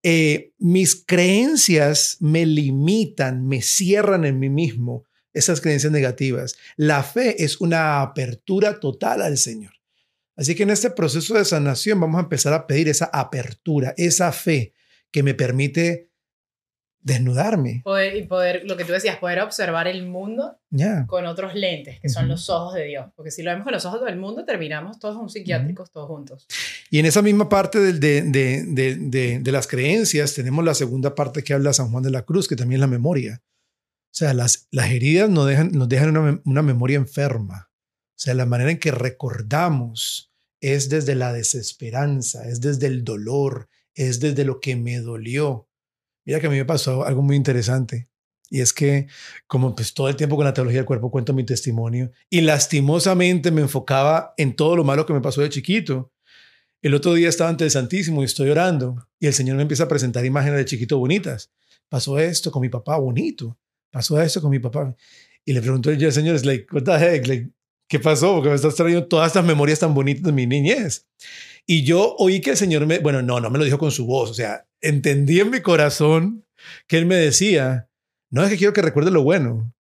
Eh, 0.03 0.53
mis 0.59 0.97
creencias 0.97 2.17
me 2.21 2.45
limitan, 2.45 3.47
me 3.47 3.63
cierran 3.63 4.25
en 4.25 4.39
mí 4.39 4.51
mismo, 4.51 5.05
esas 5.33 5.61
creencias 5.61 5.93
negativas. 5.93 6.57
La 6.77 7.03
fe 7.03 7.43
es 7.45 7.61
una 7.61 8.03
apertura 8.03 8.81
total 8.81 9.23
al 9.23 9.39
Señor. 9.39 9.73
Así 10.37 10.55
que 10.55 10.65
en 10.65 10.71
este 10.71 10.91
proceso 10.91 11.35
de 11.35 11.45
sanación 11.45 12.01
vamos 12.01 12.19
a 12.19 12.25
empezar 12.25 12.53
a 12.53 12.67
pedir 12.67 12.89
esa 12.89 13.07
apertura, 13.07 13.95
esa 13.97 14.33
fe 14.33 14.73
que 15.15 15.23
me 15.23 15.35
permite 15.35 16.11
desnudarme. 17.01 17.83
Poder, 17.85 18.17
y 18.17 18.27
poder, 18.27 18.63
lo 18.65 18.77
que 18.77 18.85
tú 18.85 18.93
decías, 18.93 19.17
poder 19.19 19.43
observar 19.43 19.87
el 19.87 20.05
mundo 20.09 20.59
con 21.07 21.25
otros 21.27 21.55
lentes, 21.55 22.01
que 22.01 22.09
son 22.09 22.27
los 22.27 22.51
ojos 22.51 22.75
de 22.75 22.83
Dios. 22.87 23.13
Porque 23.15 23.31
si 23.31 23.45
lo 23.45 23.53
vemos 23.53 23.63
con 23.63 23.73
los 23.73 23.85
ojos 23.85 24.05
del 24.05 24.17
mundo, 24.17 24.45
terminamos 24.45 24.99
todos 24.99 25.17
un 25.17 25.31
psiquiátricos, 25.31 25.93
todos 25.93 26.09
juntos. 26.09 26.49
Y 26.91 26.99
en 26.99 27.07
esa 27.07 27.23
misma 27.23 27.49
parte 27.49 27.79
de, 27.79 27.93
de, 27.93 29.39
de, 29.39 29.53
las 29.53 29.69
creencias, 29.69 30.35
tenemos 30.35 30.65
la 30.65 30.75
segunda 30.75 31.15
parte 31.15 31.45
que 31.45 31.55
habla 31.55 31.73
San 31.73 31.93
Juan 31.93 32.03
de 32.03 32.11
la 32.11 32.23
Cruz, 32.23 32.49
que 32.49 32.57
también 32.57 32.79
es 32.79 32.81
la 32.81 32.89
memoria. 32.89 33.41
O 33.41 34.17
sea, 34.17 34.35
las, 34.35 34.67
las 34.73 34.91
heridas 34.91 35.31
nos 35.31 35.47
dejan, 35.47 35.71
nos 35.71 35.89
dejan 35.89 36.17
una, 36.17 36.43
una 36.45 36.63
memoria 36.63 36.97
enferma. 36.97 37.71
O 37.71 38.17
sea, 38.17 38.35
la 38.35 38.47
manera 38.47 38.73
en 38.73 38.81
que 38.81 38.91
recordamos 38.91 40.33
es 40.61 40.89
desde 40.89 41.15
la 41.15 41.33
desesperanza, 41.33 42.49
es 42.49 42.61
desde 42.61 42.89
el 42.89 43.05
dolor, 43.05 43.69
es 43.95 44.21
desde 44.21 44.45
lo 44.45 44.61
que 44.61 44.77
me 44.77 44.99
dolió. 44.99 45.69
Mira 46.25 46.41
que 46.41 46.47
a 46.47 46.51
mí 46.51 46.57
me 46.57 46.65
pasó 46.65 47.05
algo 47.05 47.23
muy 47.23 47.37
interesante. 47.37 48.09
Y 48.51 48.61
es 48.61 48.73
que, 48.73 49.09
como 49.47 49.75
pues 49.75 49.95
todo 49.95 50.09
el 50.09 50.17
tiempo 50.17 50.37
con 50.37 50.45
la 50.45 50.55
teología 50.55 50.79
del 50.79 50.87
cuerpo 50.87 51.11
cuento 51.11 51.33
mi 51.33 51.45
testimonio, 51.45 52.13
y 52.31 52.41
lastimosamente 52.43 53.51
me 53.51 53.63
enfocaba 53.63 54.35
en 54.37 54.55
todo 54.55 54.77
lo 54.77 54.85
malo 54.85 55.07
que 55.07 55.13
me 55.13 55.21
pasó 55.21 55.41
de 55.41 55.49
chiquito. 55.49 56.13
El 56.83 56.95
otro 56.95 57.15
día 57.15 57.29
estaba 57.29 57.51
ante 57.51 57.65
el 57.65 57.71
Santísimo 57.71 58.23
y 58.23 58.27
estoy 58.27 58.51
orando, 58.51 59.09
y 59.19 59.27
el 59.27 59.33
Señor 59.33 59.57
me 59.57 59.63
empieza 59.63 59.85
a 59.85 59.89
presentar 59.89 60.25
imágenes 60.25 60.59
de 60.59 60.65
chiquito 60.67 60.99
bonitas. 60.99 61.51
Pasó 61.89 62.19
esto 62.19 62.51
con 62.51 62.63
mi 62.63 62.69
papá, 62.69 62.99
bonito. 62.99 63.59
Pasó 63.91 64.21
esto 64.21 64.41
con 64.41 64.51
mi 64.51 64.59
papá. 64.59 64.95
Y 65.45 65.53
le 65.53 65.61
pregunto 65.61 65.91
al 65.91 66.13
Señor, 66.13 66.37
es 66.37 66.45
like, 66.45 66.67
what 66.73 66.83
the 66.83 66.93
heck? 66.93 67.27
Like, 67.27 67.51
¿qué 67.89 67.99
pasó? 68.01 68.35
Porque 68.35 68.49
me 68.49 68.55
estás 68.55 68.75
trayendo 68.75 69.07
todas 69.07 69.29
estas 69.29 69.45
memorias 69.45 69.79
tan 69.79 69.95
bonitas 69.95 70.25
de 70.25 70.33
mi 70.33 70.47
niñez. 70.47 71.07
Y 71.67 71.85
yo 71.85 72.15
oí 72.19 72.41
que 72.41 72.51
el 72.51 72.57
Señor 72.57 72.87
me, 72.87 72.99
bueno, 72.99 73.23
no, 73.23 73.41
no 73.41 73.51
me 73.51 73.59
lo 73.59 73.65
dijo 73.65 73.79
con 73.79 73.91
su 73.91 74.07
voz, 74.07 74.31
o 74.31 74.35
sea, 74.35 74.67
entendí 74.81 75.41
en 75.41 75.51
mi 75.51 75.61
corazón 75.61 76.45
que 76.87 76.99
Él 76.99 77.07
me 77.07 77.17
decía, 77.17 77.89
No 78.31 78.43
es 78.43 78.51
que 78.51 78.59
quiero 78.59 78.73
que 78.73 78.83
recuerdes 78.83 79.13
lo 79.13 79.23
bueno. 79.23 79.74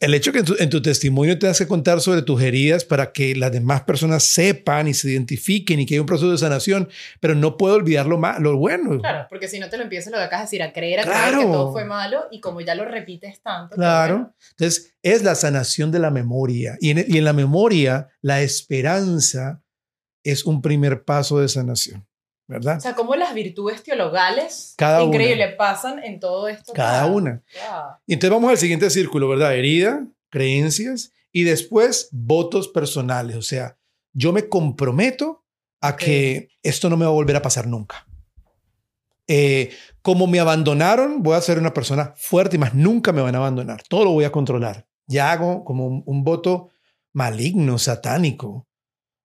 El 0.00 0.14
hecho 0.14 0.32
que 0.32 0.40
en 0.40 0.44
tu, 0.44 0.56
en 0.58 0.68
tu 0.68 0.82
testimonio 0.82 1.38
te 1.38 1.52
que 1.52 1.66
contar 1.68 2.00
sobre 2.00 2.22
tus 2.22 2.42
heridas 2.42 2.84
para 2.84 3.12
que 3.12 3.36
las 3.36 3.52
demás 3.52 3.82
personas 3.82 4.24
sepan 4.24 4.88
y 4.88 4.94
se 4.94 5.10
identifiquen 5.10 5.78
y 5.78 5.86
que 5.86 5.94
hay 5.94 6.00
un 6.00 6.06
proceso 6.06 6.32
de 6.32 6.38
sanación, 6.38 6.88
pero 7.20 7.36
no 7.36 7.56
puedo 7.56 7.76
olvidar 7.76 8.06
lo, 8.06 8.18
lo 8.40 8.56
bueno. 8.56 8.98
Claro, 8.98 9.26
porque 9.30 9.46
si 9.46 9.60
no 9.60 9.68
te 9.68 9.76
lo 9.76 9.84
empiezas 9.84 10.10
lo 10.10 10.18
que 10.18 10.24
acabas 10.24 10.50
de 10.50 10.58
decir, 10.58 10.62
a 10.62 10.72
creer, 10.72 11.00
a 11.00 11.02
creer 11.04 11.38
que 11.38 11.52
todo 11.52 11.72
fue 11.72 11.84
malo 11.84 12.24
y 12.32 12.40
como 12.40 12.60
ya 12.60 12.74
lo 12.74 12.84
repites 12.84 13.40
tanto. 13.42 13.76
Claro. 13.76 14.34
Entonces, 14.50 14.94
es 15.02 15.22
la 15.22 15.36
sanación 15.36 15.92
de 15.92 16.00
la 16.00 16.10
memoria. 16.10 16.76
Y 16.80 16.90
en, 16.90 17.04
y 17.06 17.18
en 17.18 17.24
la 17.24 17.32
memoria, 17.32 18.08
la 18.22 18.42
esperanza 18.42 19.62
es 20.24 20.44
un 20.44 20.62
primer 20.62 21.04
paso 21.04 21.38
de 21.38 21.48
sanación. 21.48 22.06
¿Verdad? 22.46 22.78
O 22.78 22.80
sea, 22.80 22.94
cómo 22.94 23.14
las 23.16 23.34
virtudes 23.34 23.82
teologales 23.82 24.74
Cada 24.76 25.02
increíble 25.02 25.48
pasan 25.50 26.02
en 26.04 26.20
todo 26.20 26.48
esto. 26.48 26.72
Cada 26.72 27.06
una. 27.06 27.42
Y 28.06 28.14
entonces 28.14 28.30
vamos 28.30 28.50
al 28.50 28.58
siguiente 28.58 28.90
círculo, 28.90 29.28
¿verdad? 29.28 29.54
Herida, 29.54 30.06
creencias 30.30 31.12
y 31.30 31.44
después 31.44 32.08
votos 32.12 32.68
personales. 32.68 33.36
O 33.36 33.42
sea, 33.42 33.78
yo 34.12 34.32
me 34.32 34.48
comprometo 34.48 35.44
a 35.80 35.96
que 35.96 36.48
esto 36.62 36.88
no 36.88 36.96
me 36.96 37.04
va 37.04 37.10
a 37.10 37.14
volver 37.14 37.36
a 37.36 37.42
pasar 37.42 37.66
nunca. 37.66 38.06
Eh, 39.26 39.70
como 40.02 40.26
me 40.26 40.40
abandonaron, 40.40 41.22
voy 41.22 41.36
a 41.36 41.40
ser 41.40 41.58
una 41.58 41.72
persona 41.72 42.12
fuerte 42.16 42.56
y 42.56 42.58
más 42.58 42.74
nunca 42.74 43.12
me 43.12 43.22
van 43.22 43.34
a 43.34 43.38
abandonar. 43.38 43.82
Todo 43.88 44.04
lo 44.04 44.10
voy 44.10 44.24
a 44.24 44.32
controlar. 44.32 44.86
Ya 45.06 45.32
hago 45.32 45.64
como 45.64 45.86
un 45.86 46.24
voto 46.24 46.70
maligno, 47.12 47.78
satánico. 47.78 48.66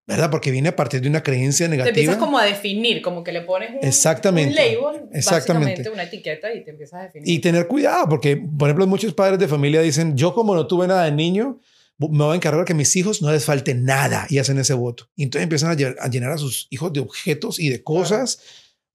¿Verdad? 0.07 0.31
Porque 0.31 0.51
viene 0.51 0.69
a 0.69 0.75
partir 0.75 1.01
de 1.01 1.09
una 1.09 1.21
creencia 1.21 1.67
negativa. 1.67 1.93
Te 1.93 1.99
empiezas 1.99 2.17
como 2.17 2.39
a 2.39 2.45
definir, 2.45 3.01
como 3.01 3.25
que 3.25 3.33
le 3.33 3.41
pones 3.41 3.71
un, 3.71 3.85
Exactamente. 3.85 4.49
un 4.49 4.55
label, 4.55 5.09
Exactamente. 5.11 5.89
una 5.89 6.03
etiqueta 6.03 6.53
y 6.53 6.63
te 6.63 6.71
empiezas 6.71 7.01
a 7.01 7.03
definir. 7.03 7.29
Y 7.29 7.39
tener 7.39 7.67
cuidado, 7.67 8.07
porque, 8.07 8.37
por 8.37 8.69
ejemplo, 8.69 8.87
muchos 8.87 9.13
padres 9.13 9.37
de 9.37 9.49
familia 9.49 9.81
dicen, 9.81 10.15
yo 10.15 10.33
como 10.33 10.55
no 10.55 10.65
tuve 10.65 10.87
nada 10.87 11.03
de 11.03 11.11
niño, 11.11 11.59
me 11.97 12.23
voy 12.23 12.33
a 12.33 12.35
encargar 12.35 12.63
que 12.63 12.71
a 12.71 12.75
mis 12.75 12.95
hijos 12.95 13.21
no 13.21 13.31
les 13.31 13.43
falte 13.43 13.73
nada 13.73 14.27
y 14.29 14.37
hacen 14.37 14.57
ese 14.59 14.73
voto. 14.73 15.09
Y 15.17 15.23
entonces 15.23 15.43
empiezan 15.43 15.71
a 15.99 16.07
llenar 16.07 16.31
a 16.31 16.37
sus 16.37 16.67
hijos 16.69 16.93
de 16.93 17.01
objetos 17.01 17.59
y 17.59 17.69
de 17.69 17.83
cosas, 17.83 18.39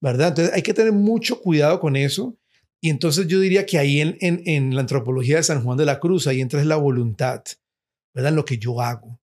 ¿verdad? 0.01 0.29
Entonces 0.29 0.55
hay 0.55 0.63
que 0.63 0.73
tener 0.73 0.93
mucho 0.93 1.41
cuidado 1.41 1.79
con 1.79 1.97
eso. 1.97 2.39
Y 2.81 2.89
entonces 2.89 3.27
yo 3.27 3.39
diría 3.39 3.67
que 3.67 3.79
ahí 3.79 4.01
en, 4.01 4.17
en, 4.21 4.43
en 4.47 4.75
la 4.75 4.81
antropología 4.81 5.37
de 5.37 5.43
San 5.43 5.63
Juan 5.63 5.77
de 5.77 5.85
la 5.85 6.01
Cruz, 6.01 6.27
ahí 6.27 6.41
entra 6.41 6.65
la 6.65 6.77
voluntad, 6.77 7.43
¿verdad? 8.15 8.33
Lo 8.33 8.45
que 8.47 8.57
yo 8.57 8.81
hago. 8.81 9.22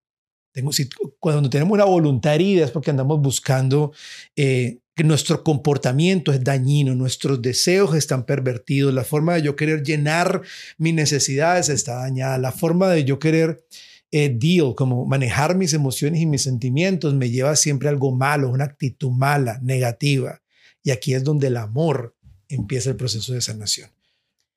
Tengo, 0.52 0.72
cuando 1.20 1.50
tenemos 1.50 1.74
una 1.74 1.86
voluntad 1.86 2.36
herida 2.36 2.66
es 2.66 2.72
porque 2.72 2.90
andamos 2.90 3.22
buscando 3.22 3.94
eh, 4.36 4.80
que 4.96 5.04
nuestro 5.04 5.44
comportamiento 5.44 6.34
es 6.34 6.44
dañino, 6.44 6.96
nuestros 6.96 7.42
deseos 7.42 7.96
están 7.96 8.26
pervertidos, 8.26 8.94
la 8.94 9.04
forma 9.04 9.36
de 9.36 9.44
yo 9.44 9.56
querer 9.56 9.84
llenar 9.84 10.42
mis 10.78 10.94
necesidades 10.94 11.70
está 11.70 11.96
dañada, 12.00 12.38
la 12.38 12.52
forma 12.52 12.90
de 12.90 13.06
yo 13.06 13.20
querer 13.20 13.64
eh, 14.12 14.30
deal, 14.30 14.74
como 14.76 15.06
manejar 15.06 15.56
mis 15.56 15.74
emociones 15.74 16.20
y 16.20 16.26
mis 16.26 16.42
sentimientos, 16.42 17.14
me 17.14 17.30
lleva 17.30 17.56
siempre 17.56 17.88
a 17.88 17.92
algo 17.92 18.12
malo, 18.12 18.50
una 18.50 18.66
actitud 18.66 19.12
mala, 19.12 19.60
negativa. 19.62 20.42
Y 20.84 20.90
aquí 20.90 21.14
es 21.14 21.24
donde 21.24 21.48
el 21.48 21.58
amor 21.58 22.16
empieza 22.48 22.90
el 22.90 22.96
proceso 22.96 23.34
de 23.34 23.42
sanación, 23.42 23.92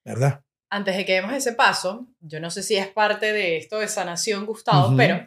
¿verdad? 0.05 0.43
Antes 0.71 0.97
de 0.97 1.05
que 1.05 1.13
demos 1.13 1.35
ese 1.35 1.53
paso, 1.53 2.09
yo 2.21 2.41
no 2.41 2.51
sé 2.51 2.63
si 2.63 2.77
es 2.77 2.87
parte 2.89 3.35
de 3.35 3.59
esto 3.59 3.79
de 3.79 3.89
sanación, 3.89 4.47
Gustavo, 4.47 4.97
pero 4.97 5.27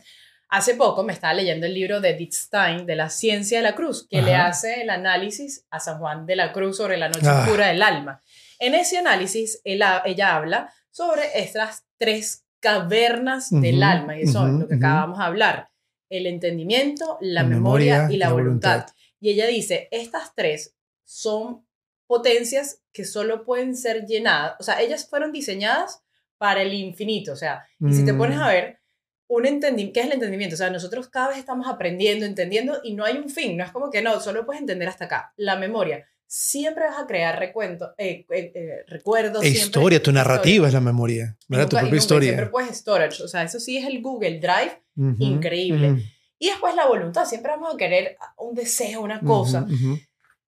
Hace 0.56 0.76
poco 0.76 1.04
me 1.04 1.12
estaba 1.12 1.34
leyendo 1.34 1.66
el 1.66 1.74
libro 1.74 2.00
de 2.00 2.12
Edith 2.12 2.32
Stein 2.32 2.86
de 2.86 2.96
la 2.96 3.10
ciencia 3.10 3.58
de 3.58 3.64
la 3.64 3.76
cruz, 3.76 4.08
que 4.10 4.22
le 4.22 4.36
hace 4.36 4.84
el 4.84 4.90
análisis 4.90 5.66
a 5.70 5.82
San 5.82 6.00
Juan 6.00 6.26
de 6.26 6.38
la 6.38 6.54
Cruz 6.54 6.78
sobre 6.78 6.96
la 6.96 7.10
noche 7.10 7.28
ah. 7.28 7.42
oscura 7.42 7.68
del 7.68 7.82
alma. 7.82 8.22
En 8.60 8.74
ese 8.74 8.98
análisis, 8.98 9.60
ella 9.66 10.02
habla 10.34 10.74
sobre 10.92 11.24
estas 11.42 11.84
tres 11.98 12.46
cavernas 12.62 13.50
del 13.52 13.84
alma, 13.84 14.18
y 14.18 14.22
eso 14.22 14.48
es 14.48 14.54
lo 14.54 14.66
que 14.70 14.76
acabamos 14.76 15.18
de 15.18 15.26
hablar, 15.26 15.72
el 16.10 16.26
entendimiento, 16.26 17.18
la, 17.20 17.44
memoria, 17.44 18.08
y 18.10 18.16
la, 18.16 18.30
voluntad. 18.30 18.86
Y 19.20 19.32
ella 19.32 19.48
dice, 19.48 19.90
estas 19.92 20.34
tres 20.36 20.74
son 21.04 21.68
potencias 22.08 22.80
que 22.94 23.04
solo 23.04 23.44
pueden 23.44 23.76
ser 23.76 24.06
llenadas, 24.06 24.56
o 24.62 24.64
sea, 24.64 24.82
ellas 24.82 25.06
fueron 25.10 25.34
diseñadas 25.34 26.02
para 26.38 26.62
el 26.62 26.74
infinito, 26.74 27.34
o 27.34 27.36
sea, 27.36 27.66
y 27.82 27.92
si 27.92 28.06
te 28.06 28.14
pones 28.14 28.38
a 28.38 28.46
mm. 28.46 28.48
ver, 28.48 28.85
un 29.28 29.46
entendimiento, 29.46 29.94
¿qué 29.94 30.00
es 30.02 30.06
el 30.08 30.14
entendimiento? 30.14 30.56
O 30.56 30.58
sea, 30.58 30.70
nosotros 30.70 31.10
cada 31.10 31.30
vez 31.30 31.38
estamos 31.38 31.68
aprendiendo, 31.68 32.26
entendiendo 32.26 32.80
y 32.84 32.94
no 32.94 33.06
hay 33.06 33.18
un 33.18 33.30
fin, 33.30 33.58
no 33.58 33.64
es 33.64 33.72
como 33.72 33.90
que 33.90 34.02
no, 34.02 34.20
solo 34.20 34.46
puedes 34.46 34.62
entender 34.62 34.88
hasta 34.88 35.06
acá. 35.06 35.34
La 35.38 35.56
memoria, 35.56 36.06
siempre 36.28 36.86
vas 36.86 37.00
a 37.00 37.08
crear 37.08 37.40
recuento, 37.40 37.94
eh, 37.98 38.26
eh, 38.30 38.52
eh, 38.54 38.84
recuerdos. 38.88 39.44
E 39.44 39.50
historia, 39.50 40.02
tu 40.02 40.12
narrativa 40.12 40.68
es 40.68 40.74
la 40.74 40.82
memoria, 40.82 41.38
¿verdad? 41.48 41.70
tu 41.70 41.78
propia 41.78 41.98
historia. 41.98 42.30
Siempre 42.30 42.50
puedes 42.50 42.78
storage, 42.78 43.24
o 43.24 43.28
sea, 43.28 43.44
eso 43.44 43.60
sí 43.60 43.78
es 43.78 43.86
el 43.86 44.02
Google 44.02 44.40
Drive, 44.40 44.82
increíble. 45.20 46.04
Y 46.38 46.50
después 46.50 46.76
la 46.76 46.88
voluntad, 46.88 47.26
siempre 47.26 47.52
vamos 47.52 47.74
a 47.74 47.78
querer 47.78 48.18
un 48.38 48.54
deseo, 48.54 49.02
una 49.02 49.22
cosa, 49.22 49.66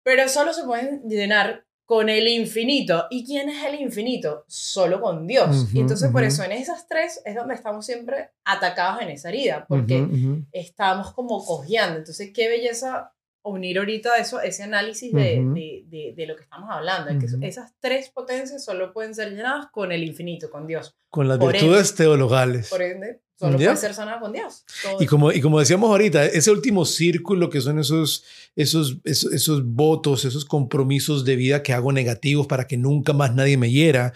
pero 0.02 0.28
solo 0.28 0.52
se 0.52 0.64
pueden 0.64 1.02
llenar 1.08 1.64
con 1.92 2.08
el 2.08 2.26
infinito. 2.26 3.04
¿Y 3.10 3.22
quién 3.22 3.50
es 3.50 3.62
el 3.64 3.78
infinito? 3.78 4.46
Solo 4.48 4.98
con 5.02 5.26
Dios. 5.26 5.68
y 5.74 5.80
entonces 5.80 6.10
por 6.10 6.24
eso 6.24 6.42
en 6.42 6.52
esas 6.52 6.88
tres 6.88 7.20
es 7.26 7.34
donde 7.34 7.54
estamos 7.54 7.84
siempre 7.84 8.30
atacados 8.44 9.02
en 9.02 9.10
esa 9.10 9.28
herida, 9.28 9.66
porque 9.68 10.08
estamos 10.52 11.12
como 11.12 11.44
cojeando. 11.44 11.98
Entonces, 11.98 12.30
qué 12.32 12.48
belleza 12.48 13.12
unir 13.44 13.78
ahorita 13.78 14.16
eso, 14.16 14.40
ese 14.40 14.62
análisis 14.62 15.12
de, 15.12 15.84
de, 15.88 16.14
de, 16.16 16.26
lo 16.26 16.36
que 16.36 16.42
estamos 16.42 16.70
hablando. 16.70 17.18
que 17.18 17.46
esas 17.46 17.74
tres 17.80 18.08
potencias 18.10 18.64
solo 18.64 18.92
pueden 18.92 19.14
ser 19.14 19.30
llenadas 19.30 19.66
con 19.72 19.92
el 19.92 20.04
infinito, 20.04 20.50
con 20.50 20.66
Dios. 20.66 20.94
Con 21.10 21.28
las 21.28 21.38
virtudes 21.38 21.94
teologales. 21.94 22.68
Por 22.68 22.82
ende, 22.82 23.20
solo 23.36 23.56
puede 23.56 23.76
ser 23.76 23.94
sanada 23.94 24.20
con 24.20 24.32
Dios. 24.32 24.64
y 25.00 25.06
como, 25.06 25.32
y 25.32 25.40
como 25.40 25.58
decíamos 25.58 25.90
ahorita, 25.90 26.24
ese 26.26 26.50
último 26.50 26.84
círculo 26.84 27.50
que 27.50 27.60
son 27.60 27.78
esos, 27.78 28.24
esos, 28.54 28.98
esos, 29.04 29.32
esos, 29.32 29.64
votos, 29.64 30.24
esos 30.24 30.44
compromisos 30.44 31.24
de 31.24 31.36
vida 31.36 31.62
que 31.62 31.72
hago 31.72 31.92
negativos 31.92 32.46
para 32.46 32.66
que 32.66 32.76
nunca 32.76 33.12
más 33.12 33.34
nadie 33.34 33.56
me 33.56 33.70
hiera 33.70 34.12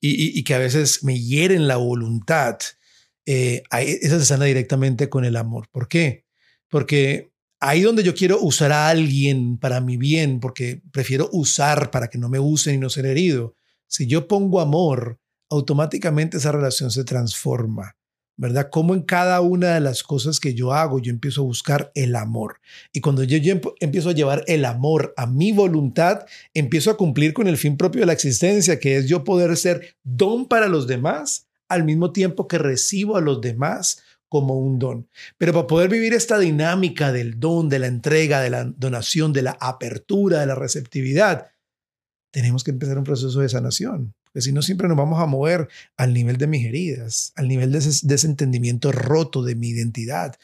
y, 0.00 0.38
y, 0.38 0.44
que 0.44 0.54
a 0.54 0.58
veces 0.58 1.02
me 1.02 1.18
hieren 1.18 1.66
la 1.66 1.76
voluntad, 1.76 2.58
eh, 3.24 3.62
esa 3.70 4.18
se 4.18 4.24
sana 4.26 4.44
directamente 4.44 5.08
con 5.08 5.24
el 5.24 5.36
amor. 5.36 5.68
¿Por 5.70 5.88
qué? 5.88 6.26
Porque 6.68 7.33
ahí 7.64 7.80
donde 7.80 8.02
yo 8.02 8.14
quiero 8.14 8.40
usar 8.40 8.72
a 8.72 8.88
alguien 8.88 9.56
para 9.56 9.80
mi 9.80 9.96
bien, 9.96 10.38
porque 10.38 10.82
prefiero 10.92 11.30
usar 11.32 11.90
para 11.90 12.08
que 12.08 12.18
no 12.18 12.28
me 12.28 12.38
usen 12.38 12.74
y 12.74 12.78
no 12.78 12.90
ser 12.90 13.06
herido. 13.06 13.56
Si 13.86 14.06
yo 14.06 14.28
pongo 14.28 14.60
amor, 14.60 15.18
automáticamente 15.48 16.36
esa 16.36 16.52
relación 16.52 16.90
se 16.90 17.04
transforma, 17.04 17.96
¿verdad? 18.36 18.68
Como 18.70 18.94
en 18.94 19.00
cada 19.00 19.40
una 19.40 19.74
de 19.74 19.80
las 19.80 20.02
cosas 20.02 20.40
que 20.40 20.52
yo 20.52 20.74
hago, 20.74 20.98
yo 20.98 21.10
empiezo 21.10 21.40
a 21.40 21.44
buscar 21.44 21.90
el 21.94 22.16
amor. 22.16 22.60
Y 22.92 23.00
cuando 23.00 23.24
yo, 23.24 23.38
empiezo 23.80 24.10
a 24.10 24.14
llevar 24.14 24.44
el 24.46 24.66
amor 24.66 25.14
a 25.16 25.26
mi 25.26 25.52
voluntad, 25.52 26.26
empiezo 26.52 26.90
a 26.90 26.98
cumplir 26.98 27.32
con 27.32 27.48
el 27.48 27.56
fin 27.56 27.78
propio 27.78 28.02
de 28.02 28.06
la 28.06 28.12
existencia, 28.12 28.78
que 28.78 28.98
es 28.98 29.08
yo 29.08 29.24
poder 29.24 29.56
ser 29.56 29.96
don 30.02 30.48
para 30.48 30.68
los 30.68 30.86
demás 30.86 31.46
al 31.68 31.84
mismo 31.84 32.12
tiempo 32.12 32.46
que 32.46 32.58
recibo 32.58 33.16
a 33.16 33.22
los 33.22 33.40
demás 33.40 34.02
como 34.34 34.58
un 34.58 34.80
don. 34.80 35.08
Pero 35.38 35.52
para 35.52 35.68
poder 35.68 35.88
vivir 35.88 36.12
esta 36.12 36.40
dinámica 36.40 37.12
del 37.12 37.38
don, 37.38 37.68
de 37.68 37.78
la 37.78 37.86
entrega, 37.86 38.40
de 38.40 38.50
la 38.50 38.64
donación, 38.64 39.32
de 39.32 39.42
la 39.42 39.56
apertura, 39.60 40.40
de 40.40 40.46
la 40.46 40.56
receptividad, 40.56 41.52
tenemos 42.32 42.64
que 42.64 42.72
empezar 42.72 42.98
un 42.98 43.04
proceso 43.04 43.38
de 43.38 43.48
sanación. 43.48 44.12
Porque 44.24 44.40
si 44.40 44.52
no, 44.52 44.60
siempre 44.60 44.88
nos 44.88 44.96
vamos 44.96 45.22
a 45.22 45.26
mover 45.26 45.68
al 45.96 46.12
nivel 46.12 46.36
de 46.36 46.48
mis 46.48 46.66
heridas, 46.66 47.32
al 47.36 47.46
nivel 47.46 47.70
de 47.70 47.78
ese, 47.78 48.26
entendimiento 48.26 48.90
roto 48.90 49.44
de 49.44 49.54
mi 49.54 49.68
identidad. 49.68 50.34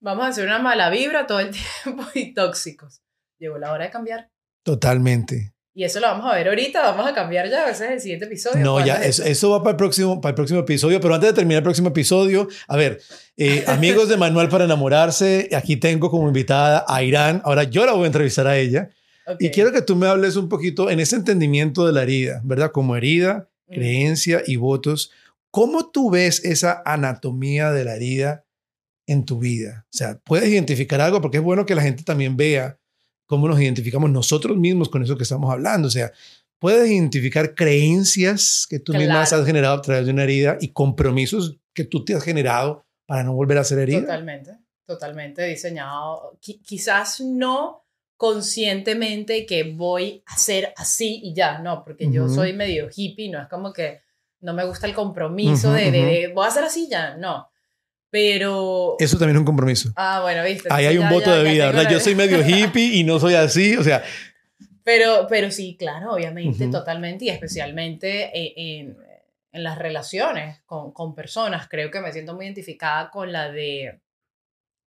Vamos 0.00 0.26
a 0.26 0.28
hacer 0.28 0.46
una 0.46 0.60
mala 0.60 0.88
vibra 0.88 1.26
todo 1.26 1.40
el 1.40 1.50
tiempo 1.82 2.04
y 2.14 2.32
tóxicos. 2.32 3.02
Llegó 3.40 3.58
la 3.58 3.72
hora 3.72 3.86
de 3.86 3.90
cambiar. 3.90 4.30
Totalmente. 4.62 5.54
Y 5.72 5.84
eso 5.84 6.00
lo 6.00 6.08
vamos 6.08 6.30
a 6.30 6.34
ver 6.34 6.48
ahorita, 6.48 6.82
vamos 6.82 7.06
a 7.06 7.14
cambiar 7.14 7.48
ya, 7.48 7.70
ese 7.70 7.84
es 7.84 7.90
el 7.92 8.00
siguiente 8.00 8.24
episodio. 8.24 8.64
No, 8.64 8.84
ya, 8.84 8.96
eso, 9.04 9.50
va 9.50 9.62
para 9.62 9.70
el, 9.70 9.76
próximo, 9.76 10.20
para 10.20 10.30
el 10.30 10.34
próximo 10.34 10.60
episodio, 10.60 11.00
pero 11.00 11.14
antes 11.14 11.30
de 11.30 11.34
terminar 11.34 11.58
el 11.58 11.62
próximo 11.62 11.90
episodio, 11.90 12.48
a 12.66 12.76
ver, 12.76 13.00
eh, 13.36 13.64
amigos 13.68 14.08
de 14.08 14.16
Manual 14.16 14.48
para 14.48 14.64
enamorarse, 14.64 15.48
aquí 15.54 15.76
tengo 15.76 16.10
como 16.10 16.26
invitada 16.26 16.84
a 16.88 17.04
Irán, 17.04 17.40
ahora 17.44 17.64
yo 17.64 17.86
la 17.86 17.92
voy 17.92 18.04
a 18.04 18.06
entrevistar 18.06 18.48
a 18.48 18.58
ella, 18.58 18.90
y 19.38 19.50
quiero 19.50 19.70
que 19.70 19.82
tú 19.82 19.94
me 19.94 20.08
hables 20.08 20.34
un 20.34 20.48
poquito 20.48 20.90
en 20.90 20.98
ese 20.98 21.14
entendimiento 21.14 21.86
de 21.86 21.92
la 21.92 22.02
herida, 22.02 22.40
¿verdad? 22.42 22.72
Como 22.72 22.96
herida, 22.96 23.48
mm. 23.68 23.74
creencia 23.74 24.42
y 24.44 24.56
votos, 24.56 25.12
¿cómo 25.52 25.88
tú 25.90 26.10
ves 26.10 26.44
esa 26.44 26.82
anatomía 26.84 27.70
de 27.70 27.84
la 27.84 27.94
herida 27.94 28.44
en 29.06 29.24
tu 29.24 29.38
vida? 29.38 29.86
O 29.86 29.96
sea, 29.96 30.18
¿puedes 30.24 30.48
identificar 30.48 31.00
algo? 31.00 31.20
Porque 31.20 31.36
es 31.36 31.44
bueno 31.44 31.64
que 31.64 31.76
la 31.76 31.82
gente 31.82 32.02
también 32.02 32.36
vea 32.36 32.79
cómo 33.30 33.46
nos 33.46 33.60
identificamos 33.60 34.10
nosotros 34.10 34.56
mismos 34.56 34.88
con 34.88 35.04
eso 35.04 35.16
que 35.16 35.22
estamos 35.22 35.52
hablando. 35.52 35.86
O 35.86 35.90
sea, 35.90 36.10
puedes 36.58 36.90
identificar 36.90 37.54
creencias 37.54 38.66
que 38.68 38.80
tú 38.80 38.92
mismas 38.92 39.32
has 39.32 39.46
generado 39.46 39.76
a 39.76 39.82
través 39.82 40.04
de 40.04 40.12
una 40.12 40.24
herida 40.24 40.58
y 40.60 40.72
compromisos 40.72 41.56
que 41.72 41.84
tú 41.84 42.04
te 42.04 42.12
has 42.12 42.24
generado 42.24 42.84
para 43.06 43.22
no 43.22 43.32
volver 43.32 43.58
a 43.58 43.64
ser 43.64 43.78
herida. 43.78 44.00
Totalmente, 44.00 44.58
totalmente 44.84 45.44
diseñado. 45.44 46.36
quizás 46.40 47.20
no 47.20 47.84
conscientemente 48.16 49.46
que 49.46 49.62
voy 49.62 50.24
a 50.26 50.36
ser 50.36 50.74
así 50.76 51.20
y 51.22 51.32
ya, 51.32 51.60
no, 51.60 51.84
porque 51.84 52.10
yo 52.10 52.28
soy 52.28 52.52
medio 52.52 52.88
hippie, 52.92 53.30
no 53.30 53.40
es 53.40 53.48
como 53.48 53.72
que 53.72 54.00
no 54.40 54.54
me 54.54 54.64
gusta 54.64 54.88
el 54.88 54.94
compromiso 54.94 55.72
de, 55.72 55.92
de, 55.92 56.32
voy 56.34 56.46
a 56.46 56.48
hacer 56.48 56.64
así 56.64 56.88
ya, 56.90 57.16
no. 57.16 57.48
Pero... 58.10 58.96
Eso 58.98 59.18
también 59.18 59.36
es 59.36 59.40
un 59.40 59.46
compromiso. 59.46 59.92
Ah, 59.96 60.20
bueno, 60.22 60.42
viste. 60.44 60.68
Ahí 60.70 60.86
hay 60.86 60.98
un 60.98 61.08
voto 61.08 61.32
de 61.32 61.50
vida, 61.50 61.66
¿verdad? 61.66 61.90
Yo 61.90 62.00
soy 62.00 62.14
medio 62.14 62.40
hippie 62.46 62.96
y 62.96 63.04
no 63.04 63.18
soy 63.18 63.34
así, 63.34 63.76
o 63.76 63.84
sea... 63.84 64.02
Pero, 64.82 65.26
pero 65.28 65.50
sí, 65.50 65.76
claro, 65.78 66.14
obviamente, 66.14 66.66
totalmente, 66.68 67.26
y 67.26 67.28
especialmente 67.28 68.30
en, 68.34 68.96
en 69.52 69.62
las 69.62 69.78
relaciones 69.78 70.62
con, 70.66 70.92
con, 70.92 71.14
personas, 71.14 71.68
creo 71.68 71.90
que 71.90 72.00
me 72.00 72.12
siento 72.12 72.34
muy 72.34 72.46
identificada 72.46 73.10
con 73.10 73.30
la 73.30 73.52
de 73.52 74.00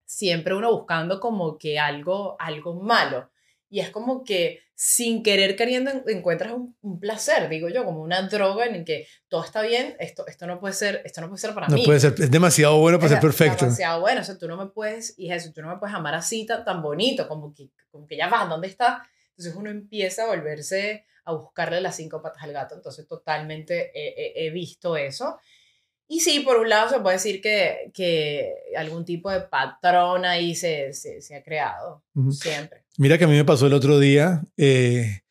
siempre 0.05 0.55
uno 0.55 0.71
buscando 0.71 1.19
como 1.19 1.57
que 1.57 1.79
algo, 1.79 2.35
algo 2.39 2.81
malo. 2.81 3.29
Y 3.73 3.79
es 3.79 3.89
como 3.89 4.23
que 4.23 4.59
sin 4.75 5.23
querer 5.23 5.55
queriendo 5.55 5.89
encuentras 6.05 6.53
un, 6.53 6.99
placer, 6.99 7.49
digo 7.49 7.69
yo, 7.69 7.83
como 7.83 8.03
una 8.03 8.21
droga 8.21 8.67
en 8.67 8.75
el 8.75 8.85
que 8.85 9.07
todo 9.27 9.43
está 9.43 9.63
bien, 9.63 9.95
esto, 9.99 10.27
esto, 10.27 10.45
no, 10.45 10.59
puede 10.59 10.75
ser, 10.75 11.01
esto 11.05 11.21
no 11.21 11.27
puede 11.27 11.41
ser 11.41 11.55
para 11.55 11.67
no 11.67 11.73
mí. 11.77 11.83
Puede 11.83 11.99
ser, 11.99 12.13
es 12.19 12.29
demasiado 12.29 12.77
bueno 12.77 12.99
para 12.99 13.09
ser 13.09 13.19
perfecto. 13.19 13.55
Es 13.55 13.61
demasiado 13.61 14.01
bueno, 14.01 14.21
o 14.21 14.23
sea, 14.23 14.37
tú 14.37 14.47
no 14.47 14.57
me 14.57 14.67
puedes, 14.67 15.15
y 15.17 15.31
eso, 15.31 15.51
tú 15.51 15.63
no 15.63 15.69
me 15.69 15.77
puedes 15.77 15.95
amar 15.95 16.13
así 16.13 16.45
tan, 16.45 16.63
tan 16.63 16.83
bonito, 16.83 17.27
como 17.27 17.51
que, 17.51 17.71
como 17.89 18.05
que 18.05 18.15
ya 18.15 18.27
vas, 18.27 18.47
¿dónde 18.47 18.67
está? 18.67 19.07
Entonces 19.29 19.55
uno 19.55 19.71
empieza 19.71 20.25
a 20.25 20.27
volverse 20.27 21.07
a 21.25 21.33
buscarle 21.33 21.81
las 21.81 21.95
cinco 21.95 22.21
patas 22.21 22.43
al 22.43 22.53
gato, 22.53 22.75
entonces 22.75 23.07
totalmente 23.07 23.91
he, 23.95 24.45
he 24.45 24.51
visto 24.51 24.95
eso. 24.97 25.39
Y 26.07 26.19
sí, 26.19 26.41
por 26.41 26.57
un 26.57 26.69
lado 26.69 26.89
se 26.89 26.99
puede 26.99 27.15
decir 27.15 27.41
que, 27.41 27.91
que 27.93 28.53
algún 28.77 29.05
tipo 29.05 29.31
de 29.31 29.41
patrón 29.41 30.25
ahí 30.25 30.55
se, 30.55 30.93
se, 30.93 31.35
ha 31.35 31.43
creado, 31.43 32.03
siempre. 32.31 32.83
Mira 32.97 33.17
que 33.17 33.23
a 33.23 33.27
mí 33.27 33.35
me 33.35 33.45
pasó 33.45 33.67
el 33.67 33.73
otro 33.73 33.99
día, 33.99 34.43
eh, 34.57 35.21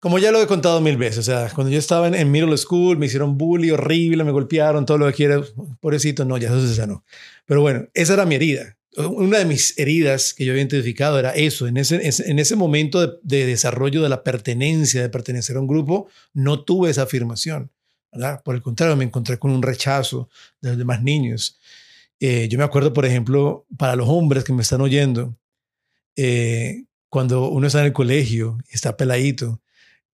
como 0.00 0.18
ya 0.18 0.32
lo 0.32 0.40
he 0.40 0.46
contado 0.46 0.80
mil 0.80 0.96
veces, 0.96 1.18
o 1.18 1.22
sea, 1.22 1.50
cuando 1.54 1.72
yo 1.72 1.78
estaba 1.78 2.08
en, 2.08 2.14
en, 2.14 2.30
middle 2.30 2.56
school, 2.56 2.96
me 2.96 3.06
hicieron 3.06 3.36
bullying 3.36 3.72
horrible, 3.72 4.24
me 4.24 4.30
golpearon, 4.30 4.86
todo 4.86 4.98
lo 4.98 5.06
que 5.08 5.12
quiera, 5.12 5.42
pobrecito, 5.80 6.24
no, 6.24 6.38
ya 6.38 6.48
eso 6.48 6.66
se 6.66 6.74
sanó. 6.74 7.04
Pero 7.46 7.60
bueno, 7.60 7.86
esa 7.94 8.14
era 8.14 8.24
mi 8.24 8.36
herida. 8.36 8.76
Una 8.96 9.38
de 9.38 9.44
mis 9.44 9.78
heridas 9.78 10.34
que 10.34 10.44
yo 10.44 10.52
había 10.52 10.62
identificado 10.62 11.18
era 11.18 11.30
eso, 11.30 11.68
en 11.68 11.76
ese, 11.76 12.00
en 12.02 12.38
ese 12.38 12.56
momento 12.56 13.06
de, 13.06 13.18
de 13.22 13.46
desarrollo 13.46 14.02
de 14.02 14.08
la 14.08 14.24
pertenencia, 14.24 15.02
de 15.02 15.08
pertenecer 15.08 15.56
a 15.56 15.60
un 15.60 15.68
grupo, 15.68 16.08
no 16.32 16.64
tuve 16.64 16.90
esa 16.90 17.02
afirmación. 17.02 17.70
Por 18.44 18.54
el 18.54 18.62
contrario, 18.62 18.96
me 18.96 19.04
encontré 19.04 19.38
con 19.38 19.50
un 19.50 19.62
rechazo 19.62 20.28
de 20.60 20.70
los 20.70 20.78
demás 20.78 21.02
niños. 21.02 21.58
Eh, 22.20 22.48
yo 22.48 22.58
me 22.58 22.64
acuerdo, 22.64 22.92
por 22.92 23.06
ejemplo, 23.06 23.66
para 23.76 23.96
los 23.96 24.08
hombres 24.08 24.44
que 24.44 24.52
me 24.52 24.62
están 24.62 24.80
oyendo, 24.80 25.36
eh, 26.16 26.84
cuando 27.08 27.48
uno 27.48 27.66
está 27.66 27.80
en 27.80 27.86
el 27.86 27.92
colegio 27.92 28.58
está 28.70 28.96
peladito 28.96 29.60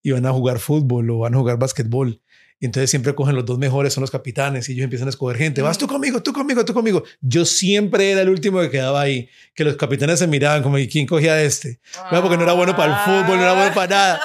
y 0.03 0.11
van 0.11 0.27
a 0.27 0.33
jugar 0.33 0.59
fútbol 0.59 1.09
o 1.11 1.19
van 1.21 1.35
a 1.35 1.39
jugar 1.39 1.59
básquetbol, 1.59 2.21
y 2.61 2.67
entonces 2.67 2.91
siempre 2.91 3.15
cogen 3.15 3.35
los 3.35 3.45
dos 3.45 3.59
mejores, 3.59 3.93
son 3.93 4.03
los 4.03 4.11
capitanes, 4.11 4.69
y 4.69 4.73
ellos 4.73 4.85
empiezan 4.85 5.09
a 5.09 5.11
escoger 5.11 5.37
gente. 5.37 5.61
Vas 5.61 5.77
tú 5.77 5.87
conmigo, 5.87 6.23
tú 6.23 6.33
conmigo, 6.33 6.65
tú 6.65 6.73
conmigo. 6.73 7.03
Yo 7.21 7.45
siempre 7.45 8.11
era 8.11 8.23
el 8.23 8.29
último 8.29 8.61
que 8.61 8.71
quedaba 8.71 9.01
ahí, 9.01 9.29
que 9.55 9.65
los 9.65 9.77
capitanes 9.77 10.21
se 10.21 10.27
miraban 10.27 10.63
como, 10.63 10.79
¿y 10.79 10.89
quién 10.89 11.07
cogía 11.07 11.35
a 11.35 11.43
este? 11.43 11.81
porque 12.11 12.37
no 12.37 12.45
era 12.45 12.53
bueno 12.53 12.77
para 12.77 12.93
el 12.93 13.05
fútbol, 13.05 13.37
no 13.39 13.43
era 13.43 13.55
bueno 13.55 13.75
para 13.75 13.87
nada. 13.89 14.21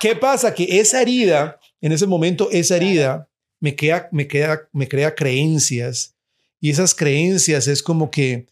¿Qué 0.00 0.16
pasa? 0.16 0.54
Que 0.54 0.80
esa 0.80 1.02
herida 1.02 1.57
en 1.80 1.92
ese 1.92 2.06
momento 2.06 2.48
esa 2.50 2.76
herida 2.76 3.28
me, 3.60 3.76
crea, 3.76 4.08
me, 4.12 4.26
queda, 4.28 4.68
me 4.72 4.88
crea 4.88 5.14
creencias 5.14 6.16
y 6.60 6.70
esas 6.70 6.94
creencias 6.94 7.68
es 7.68 7.82
como 7.82 8.10
que 8.10 8.46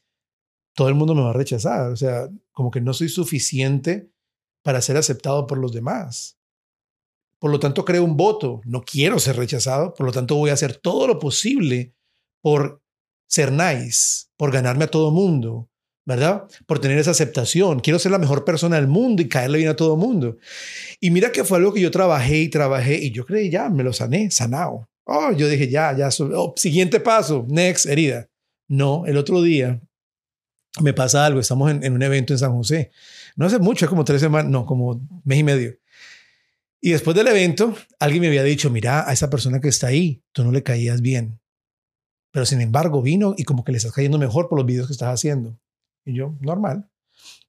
todo 0.74 0.88
el 0.88 0.94
mundo 0.94 1.14
me 1.14 1.22
va 1.22 1.30
a 1.30 1.34
rechazar, 1.34 1.90
o 1.90 1.96
sea, 1.96 2.28
como 2.52 2.70
que 2.70 2.80
no 2.80 2.92
soy 2.92 3.08
suficiente 3.08 4.10
para 4.62 4.82
ser 4.82 4.96
aceptado 4.96 5.46
por 5.46 5.58
los 5.58 5.72
demás. 5.72 6.38
Por 7.38 7.50
lo 7.50 7.60
tanto, 7.60 7.84
creo 7.84 8.04
un 8.04 8.16
voto, 8.16 8.60
no 8.64 8.82
quiero 8.82 9.18
ser 9.18 9.36
rechazado, 9.36 9.94
por 9.94 10.06
lo 10.06 10.12
tanto 10.12 10.36
voy 10.36 10.50
a 10.50 10.54
hacer 10.54 10.76
todo 10.76 11.06
lo 11.06 11.18
posible 11.18 11.94
por 12.42 12.82
ser 13.26 13.52
nice, 13.52 14.26
por 14.36 14.52
ganarme 14.52 14.84
a 14.84 14.90
todo 14.90 15.10
mundo, 15.10 15.68
¿verdad? 16.06 16.44
Por 16.66 16.78
tener 16.78 16.98
esa 16.98 17.10
aceptación. 17.10 17.80
Quiero 17.80 17.98
ser 17.98 18.12
la 18.12 18.18
mejor 18.18 18.44
persona 18.44 18.76
del 18.76 18.86
mundo 18.86 19.20
y 19.20 19.28
caerle 19.28 19.58
bien 19.58 19.70
a 19.70 19.76
todo 19.76 19.94
el 19.94 20.00
mundo. 20.00 20.38
Y 21.00 21.10
mira 21.10 21.32
que 21.32 21.44
fue 21.44 21.58
algo 21.58 21.74
que 21.74 21.80
yo 21.80 21.90
trabajé 21.90 22.38
y 22.38 22.48
trabajé 22.48 22.94
y 22.94 23.10
yo 23.10 23.26
creí, 23.26 23.50
ya, 23.50 23.68
me 23.68 23.82
lo 23.82 23.92
sané, 23.92 24.30
sanado. 24.30 24.88
Oh, 25.04 25.32
yo 25.32 25.48
dije, 25.48 25.68
ya, 25.68 25.94
ya, 25.96 26.08
oh, 26.34 26.54
siguiente 26.56 27.00
paso, 27.00 27.44
next, 27.48 27.86
herida. 27.86 28.28
No, 28.68 29.04
el 29.06 29.16
otro 29.16 29.42
día 29.42 29.80
me 30.80 30.92
pasa 30.92 31.26
algo, 31.26 31.40
estamos 31.40 31.70
en, 31.70 31.92
un 31.92 32.02
evento 32.02 32.32
en 32.32 32.38
San 32.38 32.52
José. 32.52 32.92
No 33.34 33.46
hace 33.46 33.58
mucho, 33.58 33.84
es 33.84 33.88
como 33.88 34.04
tres 34.04 34.20
semanas, 34.20 34.50
no, 34.50 34.64
como 34.64 35.00
mes 35.24 35.38
y 35.38 35.42
medio. 35.42 35.76
Y 36.80 36.90
después 36.92 37.16
del 37.16 37.26
evento, 37.26 37.74
alguien 37.98 38.20
me 38.20 38.28
había 38.28 38.44
dicho, 38.44 38.70
mira, 38.70 39.08
a 39.08 39.12
esa 39.12 39.28
persona 39.28 39.60
que 39.60 39.68
está 39.68 39.88
ahí, 39.88 40.22
tú 40.32 40.44
no 40.44 40.52
le 40.52 40.62
caías 40.62 41.00
bien. 41.00 41.40
Pero 42.30 42.46
sin 42.46 42.60
embargo, 42.60 43.02
vino 43.02 43.34
y 43.36 43.44
como 43.44 43.64
que 43.64 43.72
le 43.72 43.78
estás 43.78 43.92
cayendo 43.92 44.18
mejor 44.18 44.48
por 44.48 44.58
los 44.58 44.66
videos 44.66 44.86
que 44.86 44.92
estás 44.92 45.12
haciendo. 45.12 45.58
Y 46.06 46.14
yo, 46.14 46.38
normal. 46.40 46.88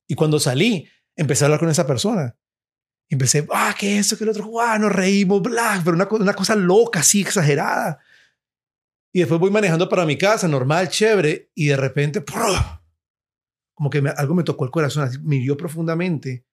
Y 0.07 0.15
cuando 0.15 0.39
salí, 0.39 0.89
empecé 1.15 1.43
a 1.43 1.47
hablar 1.47 1.59
con 1.59 1.69
esa 1.69 1.87
persona. 1.87 2.35
Y 3.07 3.15
empecé, 3.15 3.47
ah, 3.53 3.73
¿qué 3.77 3.97
es 3.97 4.07
eso? 4.07 4.17
Que 4.17 4.25
el 4.25 4.31
otro, 4.31 4.59
ah, 4.59 4.77
nos 4.77 4.91
reímos, 4.91 5.41
bla, 5.41 5.81
pero 5.85 5.95
una, 5.95 6.07
una 6.11 6.33
cosa 6.33 6.55
loca, 6.55 6.99
así 6.99 7.21
exagerada. 7.21 7.99
Y 9.13 9.19
después 9.19 9.39
voy 9.39 9.51
manejando 9.51 9.87
para 9.87 10.05
mi 10.05 10.17
casa, 10.17 10.47
normal, 10.47 10.89
chévere, 10.89 11.51
y 11.55 11.67
de 11.67 11.77
repente, 11.77 12.23
como 13.73 13.89
que 13.89 13.99
algo 14.17 14.35
me 14.35 14.43
tocó 14.43 14.65
el 14.65 14.71
corazón, 14.71 15.03
así, 15.03 15.19
me 15.19 15.55
profundamente. 15.55 16.45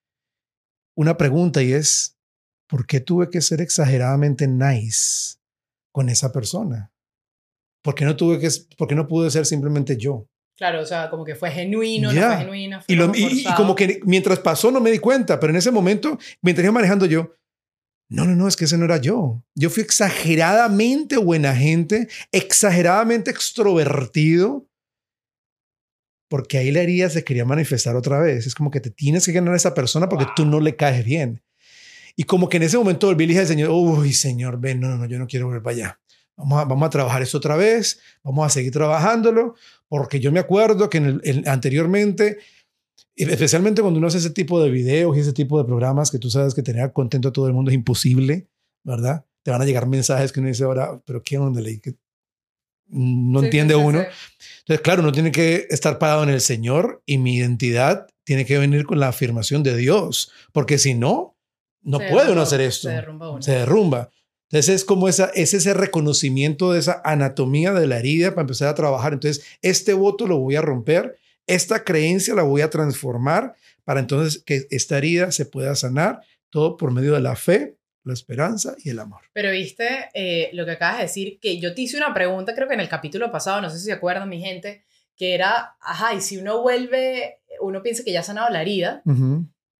Una 0.97 1.17
pregunta 1.17 1.63
y 1.63 1.73
es, 1.73 2.19
¿por 2.69 2.87
qué 2.87 3.01
tuve 3.01 3.31
que 3.31 3.41
ser 3.41 3.61
exageradamente 3.61 4.47
nice 4.47 5.39
con 5.91 6.09
esa 6.09 6.33
persona? 6.33 6.93
¿Por 7.83 7.95
qué 7.95 8.05
no 8.05 8.17
tuve 8.17 8.39
que, 8.39 8.49
por 8.79 8.87
qué 8.87 8.95
no 8.95 9.09
pude 9.09 9.31
ser 9.31 9.45
simplemente 9.45 9.97
yo? 9.97 10.29
Claro, 10.57 10.81
o 10.81 10.87
sea, 10.87 11.11
como 11.11 11.25
que 11.25 11.35
fue 11.35 11.51
genuino, 11.51 12.13
no 12.13 12.21
fue 12.21 12.37
genuino. 12.39 12.81
y, 12.87 13.45
como 13.57 13.75
que 13.75 14.01
mientras 14.05 14.39
pasó 14.39 14.71
no 14.71 14.81
me 14.81 14.91
di 14.91 14.99
cuenta, 14.99 15.41
pero 15.41 15.51
en 15.51 15.57
ese 15.57 15.73
momento, 15.73 16.19
mientras 16.43 16.65
iba 16.65 16.73
manejando 16.73 17.07
yo, 17.07 17.35
no, 18.09 18.25
no, 18.27 18.37
no, 18.37 18.47
es 18.47 18.55
que 18.55 18.67
ese 18.67 18.79
no 18.79 18.85
era 18.85 18.99
yo. 18.99 19.43
Yo 19.55 19.71
fui 19.71 19.83
exageradamente 19.83 21.17
buena 21.17 21.57
gente, 21.57 22.09
exageradamente 22.31 23.31
extrovertido, 23.31 24.69
porque 26.29 26.59
ahí 26.59 26.71
la 26.71 26.83
herida 26.83 27.11
se 27.11 27.25
quería 27.25 27.45
manifestar 27.45 27.97
otra 27.97 28.21
vez. 28.21 28.47
Es 28.47 28.55
como 28.55 28.71
que 28.71 28.81
te 28.81 28.91
tienes 28.91 29.25
que 29.25 29.33
ganar 29.33 29.55
a 29.55 29.57
esa 29.57 29.75
persona 29.75 30.09
porque 30.09 30.27
tú 30.37 30.45
no 30.45 30.61
le 30.61 30.77
caes 30.77 31.05
bien. 31.05 31.43
Y 32.17 32.25
como 32.25 32.49
que 32.49 32.59
en 32.59 32.65
ese 32.65 32.79
momento 32.79 33.09
volví 33.09 33.25
y 33.25 33.29
dije 33.29 33.41
al 33.41 33.47
Señor, 33.47 33.71
uy, 33.71 34.13
Señor, 34.13 34.61
ven, 34.61 34.81
no, 34.81 34.89
no, 34.89 34.99
no, 34.99 35.07
yo 35.07 35.19
no 35.19 35.27
quiero 35.27 35.47
volver 35.47 35.63
para 35.63 35.75
allá. 35.75 36.01
Vamos 36.37 36.61
a, 36.61 36.65
vamos 36.65 36.87
a 36.87 36.91
trabajar 36.91 37.23
eso 37.23 37.39
otra 37.39 37.57
vez, 37.57 38.01
vamos 38.23 38.45
a 38.47 38.49
seguir 38.49 38.73
trabajándolo, 38.73 39.55
porque 39.89 40.19
yo 40.21 40.33
me 40.33 40.41
acuerdo 40.41 40.91
que 40.91 40.99
en 40.99 41.49
anteriormente, 41.49 42.39
especialmente 43.15 43.83
cuando 43.83 43.99
uno 43.99 44.09
hace 44.09 44.19
ese 44.19 44.31
tipo 44.31 44.63
de 44.63 44.71
videos 44.71 45.17
y 45.17 45.21
ese 45.21 45.33
tipo 45.33 45.59
de 45.59 45.65
programas 45.65 46.11
que 46.11 46.19
tú 46.19 46.31
sabes 46.31 46.55
que 46.55 46.63
tener 46.63 46.93
contento 46.93 47.29
a 47.29 47.33
todo 47.33 47.47
el 47.47 47.53
mundo 47.53 47.71
es 47.71 47.77
imposible, 47.77 48.49
¿verdad? 48.83 49.25
Te 49.43 49.51
van 49.51 49.63
a 49.63 49.65
llegar 49.65 49.87
mensajes 49.87 50.33
que 50.33 50.41
uno 50.41 50.49
dice 50.49 50.65
ahora, 50.65 51.01
pero 51.05 51.23
¿qué 51.23 51.39
onda 51.39 51.63
que 51.63 51.97
no 52.89 53.43
entiende 53.43 53.75
uno. 53.75 54.01
Entonces, 54.01 54.81
claro, 54.83 55.03
uno 55.03 55.13
tiene 55.13 55.33
que 55.33 55.67
estar 55.71 55.99
parado 55.99 56.23
en 56.23 56.31
el 56.31 56.41
Señor 56.41 57.03
y 57.07 57.19
mi 57.19 57.37
identidad 57.37 58.07
tiene 58.25 58.45
que 58.45 58.59
venir 58.59 58.85
con 58.85 59.01
la 59.01 59.09
afirmación 59.09 59.63
de 59.63 59.77
Dios, 59.77 60.33
porque 60.53 60.79
si 60.79 60.95
no, 60.95 61.37
no 61.83 61.99
puede 61.99 62.33
uno 62.33 62.43
hacer 62.43 62.61
esto. 62.61 62.89
Se 62.89 62.95
derrumba. 62.95 63.43
Se 63.43 63.53
derrumba. 63.53 64.11
Entonces 64.51 64.75
es 64.75 64.85
como 64.85 65.09
esa, 65.09 65.31
es 65.35 65.55
ese 65.55 65.75
reconocimiento 65.75 66.73
de 66.73 66.79
esa 66.79 67.01
anatomía 67.05 67.73
de 67.73 67.87
la 67.87 67.99
herida 67.99 68.31
para 68.31 68.43
empezar 68.43 68.69
a 68.69 68.75
trabajar. 68.75 69.13
Entonces, 69.13 69.45
este 69.63 69.95
voto 69.95 70.27
lo 70.27 70.39
voy 70.39 70.57
a 70.57 70.61
romper, 70.61 71.19
esta 71.47 71.85
creencia 71.85 72.35
la 72.35 72.43
voy 72.43 72.61
a 72.61 72.71
transformar 72.71 73.55
para 73.85 74.01
entonces 74.01 74.43
que 74.45 74.67
esta 74.71 74.99
herida 74.99 75.33
se 75.33 75.47
pueda 75.47 75.75
sanar, 75.75 76.21
todo 76.51 76.77
por 76.77 76.93
medio 76.93 77.15
de 77.15 77.21
la 77.21 77.37
fe, 77.37 77.77
la 78.05 78.13
esperanza 78.13 78.77
y 78.83 78.91
el 78.91 78.99
amor. 78.99 79.23
Pero 79.33 79.51
viste 79.51 80.09
eh, 80.15 80.51
lo 80.53 80.65
que 80.65 80.73
acabas 80.73 80.99
de 80.99 81.03
decir, 81.05 81.39
que 81.41 81.59
yo 81.59 81.75
te 81.75 81.83
hice 81.83 81.97
una 81.97 82.15
pregunta, 82.15 82.55
creo 82.55 82.69
que 82.69 82.75
en 82.75 82.81
el 82.81 82.89
capítulo 82.89 83.33
pasado, 83.33 83.61
no 83.61 83.71
sé 83.71 83.79
si 83.79 83.87
se 83.87 83.93
acuerdan 83.93 84.29
mi 84.29 84.41
gente, 84.41 84.85
que 85.17 85.35
era, 85.35 85.77
ajá, 85.81 86.15
y 86.15 86.21
si 86.21 86.37
uno 86.37 86.63
vuelve, 86.63 87.39
uno 87.61 87.83
piensa 87.83 88.05
que 88.05 88.13
ya 88.13 88.21
ha 88.21 88.25
sanado 88.25 88.51
la 88.51 88.63
herida, 88.63 89.03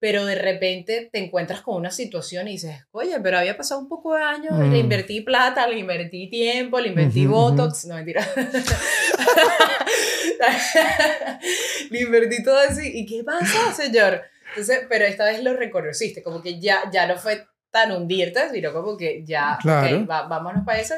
pero 0.05 0.27
de 0.27 0.35
repente 0.35 1.09
te 1.11 1.19
encuentras 1.19 1.63
con 1.63 1.77
una 1.77 1.91
situación 1.91 2.47
y 2.47 2.53
dices, 2.53 2.85
oye, 2.91 3.19
pero 3.23 3.39
había 3.39 3.57
pasado 3.57 3.81
un 3.81 3.89
poco 3.89 4.15
de 4.15 4.23
años, 4.23 4.53
le 4.59 4.67
mm. 4.67 4.75
invertí 4.75 5.23
plata, 5.23 5.67
le 5.67 5.79
invertí 5.79 6.29
tiempo, 6.29 6.79
le 6.79 6.89
invertí 6.89 7.25
Botox, 7.25 7.87
no 7.87 7.95
mentira. 7.95 8.23
le 11.91 12.01
invertí 12.03 12.45
todo 12.45 12.63
eso 12.65 12.83
y 12.83 13.07
¿qué 13.07 13.25
pasa, 13.25 13.73
señor? 13.73 14.21
Entonces, 14.51 14.81
pero 14.91 15.07
esta 15.07 15.25
vez 15.25 15.43
lo 15.43 15.57
reconociste, 15.57 16.23
como 16.23 16.43
que 16.43 16.61
ya, 16.61 16.83
ya 16.93 17.07
no 17.07 17.17
fue 17.17 17.47
tan 17.71 17.91
hundirte, 17.91 18.51
sino 18.53 18.75
como 18.75 18.99
que 18.99 19.25
ya, 19.25 19.57
claro. 19.63 20.05
vámonos 20.05 20.67
para 20.67 20.81
eso. 20.81 20.97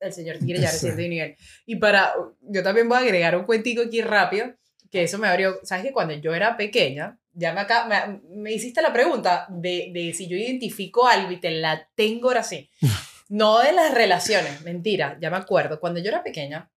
El 0.00 0.12
señor 0.14 0.38
quiere 0.38 0.58
ya 0.58 0.70
reciente 0.70 1.06
nivel. 1.06 1.36
Y 1.66 1.76
para, 1.76 2.14
yo 2.40 2.62
también 2.62 2.88
voy 2.88 2.96
a 2.96 3.02
agregar 3.02 3.36
un 3.36 3.44
cuentico 3.44 3.82
aquí 3.82 4.00
rápido, 4.00 4.54
que 4.90 5.02
eso 5.02 5.18
me 5.18 5.28
abrió, 5.28 5.60
¿sabes 5.64 5.84
que 5.84 5.92
cuando 5.92 6.14
yo 6.14 6.34
era 6.34 6.56
pequeña, 6.56 7.19
ya 7.32 7.52
me, 7.52 7.60
acá, 7.60 7.86
me, 7.86 8.20
me, 8.30 8.52
hiciste 8.52 8.82
la 8.82 8.92
pregunta 8.92 9.46
de, 9.48 9.90
de, 9.92 10.12
si 10.12 10.28
yo 10.28 10.36
identifico 10.36 11.06
algo 11.06 11.30
y 11.30 11.40
te 11.40 11.50
la 11.50 11.88
tengo 11.94 12.28
ahora 12.28 12.42
sí. 12.42 12.70
No 13.30 13.60
de 13.60 13.72
las 13.72 13.94
relaciones, 13.94 14.62
mentira, 14.62 15.16
ya 15.20 15.30
me 15.30 15.36
acuerdo. 15.36 15.78
Cuando 15.78 16.00
yo 16.00 16.08
era 16.08 16.24
pequeña, 16.24 16.68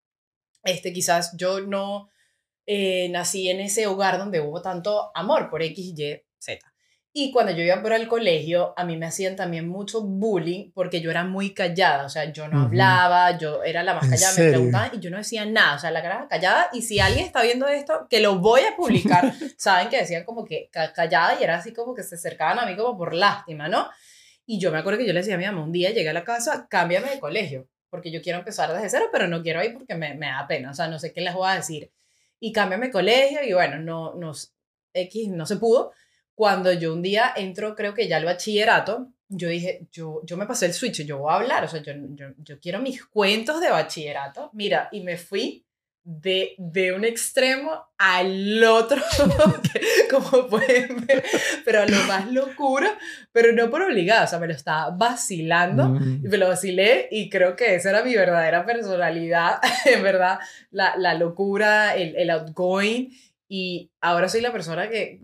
este, 0.63 0.93
quizás 0.93 1.35
yo 1.39 1.63
no 1.63 2.11
eh, 2.67 3.09
nací 3.09 3.49
en 3.49 3.61
ese 3.61 3.87
hogar 3.87 4.19
donde 4.19 4.41
hubo 4.41 4.61
tanto 4.61 5.11
amor 5.15 5.49
por 5.49 5.63
X, 5.63 5.95
Y, 5.97 6.23
Z. 6.39 6.72
Y 7.15 7.31
cuando 7.31 7.53
yo 7.53 7.63
iba 7.63 7.83
por 7.83 7.93
el 7.93 8.09
colegio, 8.09 8.73
a 8.75 8.85
mí 8.85 8.97
me 8.97 9.05
hacían 9.05 9.37
también 9.37 9.69
mucho 9.69 10.01
bullying 10.01 10.71
porque 10.73 11.03
yo 11.03 11.11
era 11.11 11.25
muy 11.25 11.53
callada, 11.53 12.07
o 12.07 12.09
sea, 12.09 12.33
yo 12.33 12.49
no 12.49 12.63
hablaba, 12.63 13.37
yo 13.37 13.63
era 13.63 13.83
la 13.83 13.93
más 13.93 14.09
callada, 14.09 14.35
me 14.39 14.49
preguntaban 14.49 14.91
y 14.95 15.01
yo 15.01 15.11
no 15.11 15.19
decía 15.19 15.45
nada, 15.45 15.77
o 15.77 15.79
sea, 15.79 15.91
la 15.91 16.01
cara 16.01 16.27
callada 16.31 16.71
y 16.73 16.81
si 16.81 17.01
alguien 17.01 17.27
está 17.27 17.43
viendo 17.43 17.69
esto, 17.69 18.07
que 18.09 18.21
lo 18.21 18.39
voy 18.39 18.63
a 18.63 18.77
publicar, 18.77 19.31
saben 19.59 19.91
que 19.91 19.99
decían 19.99 20.25
como 20.25 20.47
que 20.47 20.71
callada 20.73 21.37
y 21.39 21.45
era 21.45 21.57
así 21.57 21.75
como 21.75 21.95
que 21.95 22.03
se 22.03 22.15
acercaban 22.15 22.59
a 22.59 22.65
mí 22.65 22.77
como 22.77 22.97
por 22.97 23.13
lástima, 23.13 23.69
¿no? 23.69 23.91
Y 24.47 24.59
yo 24.59 24.73
me 24.73 24.79
acuerdo 24.79 24.99
que 24.99 25.07
yo 25.07 25.13
le 25.13 25.21
decía 25.21 25.35
a 25.35 25.39
mi 25.39 25.45
mamá, 25.45 25.63
un 25.63 25.73
día 25.73 25.91
llegué 25.91 26.09
a 26.09 26.15
la 26.15 26.25
casa, 26.25 26.67
cámbiame 26.71 27.11
de 27.11 27.21
colegio, 27.21 27.69
porque 27.91 28.11
yo 28.11 28.23
quiero 28.23 28.39
empezar 28.39 28.73
desde 28.73 28.89
cero, 28.89 29.11
pero 29.13 29.29
no 29.29 29.43
quiero 29.43 29.63
ir 29.63 29.75
porque 29.75 29.95
me, 29.97 30.15
me 30.15 30.29
da 30.29 30.47
pena, 30.49 30.71
o 30.71 30.75
sea, 30.75 30.89
no 30.89 30.99
sé 30.99 31.13
qué 31.13 31.21
les 31.21 31.35
voy 31.35 31.51
a 31.51 31.57
decir. 31.57 31.93
Y 32.41 32.53
cámbiame 32.53 32.87
de 32.87 32.93
colegio 32.93 33.45
y 33.45 33.53
bueno, 33.53 33.79
no, 33.79 34.15
no, 34.15 34.33
X 34.95 35.29
no 35.29 35.45
se 35.45 35.57
pudo 35.57 35.93
cuando 36.43 36.73
yo 36.73 36.93
un 36.93 37.03
día 37.03 37.33
entro, 37.37 37.77
creo 37.77 37.95
que 37.95 38.09
ya 38.09 38.17
al 38.17 38.25
bachillerato, 38.25 39.13
yo 39.29 39.47
dije, 39.47 39.87
yo, 39.93 40.23
yo 40.25 40.37
me 40.37 40.45
pasé 40.45 40.67
el 40.67 40.73
switch, 40.73 41.05
yo 41.05 41.19
voy 41.19 41.33
a 41.33 41.37
hablar, 41.37 41.63
o 41.63 41.69
sea, 41.69 41.81
yo, 41.81 41.93
yo, 42.17 42.31
yo 42.39 42.59
quiero 42.59 42.81
mis 42.81 43.05
cuentos 43.05 43.61
de 43.61 43.71
bachillerato. 43.71 44.51
Mira, 44.53 44.89
y 44.91 45.03
me 45.03 45.17
fui 45.17 45.65
de, 46.03 46.57
de 46.59 46.95
un 46.95 47.05
extremo 47.05 47.81
al 47.97 48.65
otro, 48.65 49.01
como 50.11 50.49
pueden 50.49 51.07
ver, 51.07 51.23
pero 51.65 51.83
a 51.83 51.87
lo 51.87 51.97
más 52.09 52.29
locura, 52.33 52.91
pero 53.31 53.53
no 53.53 53.71
por 53.71 53.83
obligada, 53.83 54.25
o 54.25 54.27
sea, 54.27 54.41
me 54.41 54.49
lo 54.49 54.55
estaba 54.55 54.91
vacilando 54.91 55.91
mm. 55.91 56.23
y 56.25 56.29
me 56.29 56.39
lo 56.39 56.49
vacilé 56.49 57.07
y 57.13 57.31
creo 57.31 57.55
que 57.55 57.77
esa 57.77 57.91
era 57.91 58.03
mi 58.03 58.17
verdadera 58.17 58.67
personalidad, 58.67 59.61
en 59.85 60.03
verdad, 60.03 60.41
la, 60.73 60.97
la 60.97 61.15
locura, 61.15 61.95
el, 61.95 62.17
el 62.17 62.31
outgoing 62.31 63.13
y 63.49 63.93
ahora 64.01 64.29
soy 64.29 64.41
la 64.41 64.51
persona 64.51 64.89
que 64.89 65.21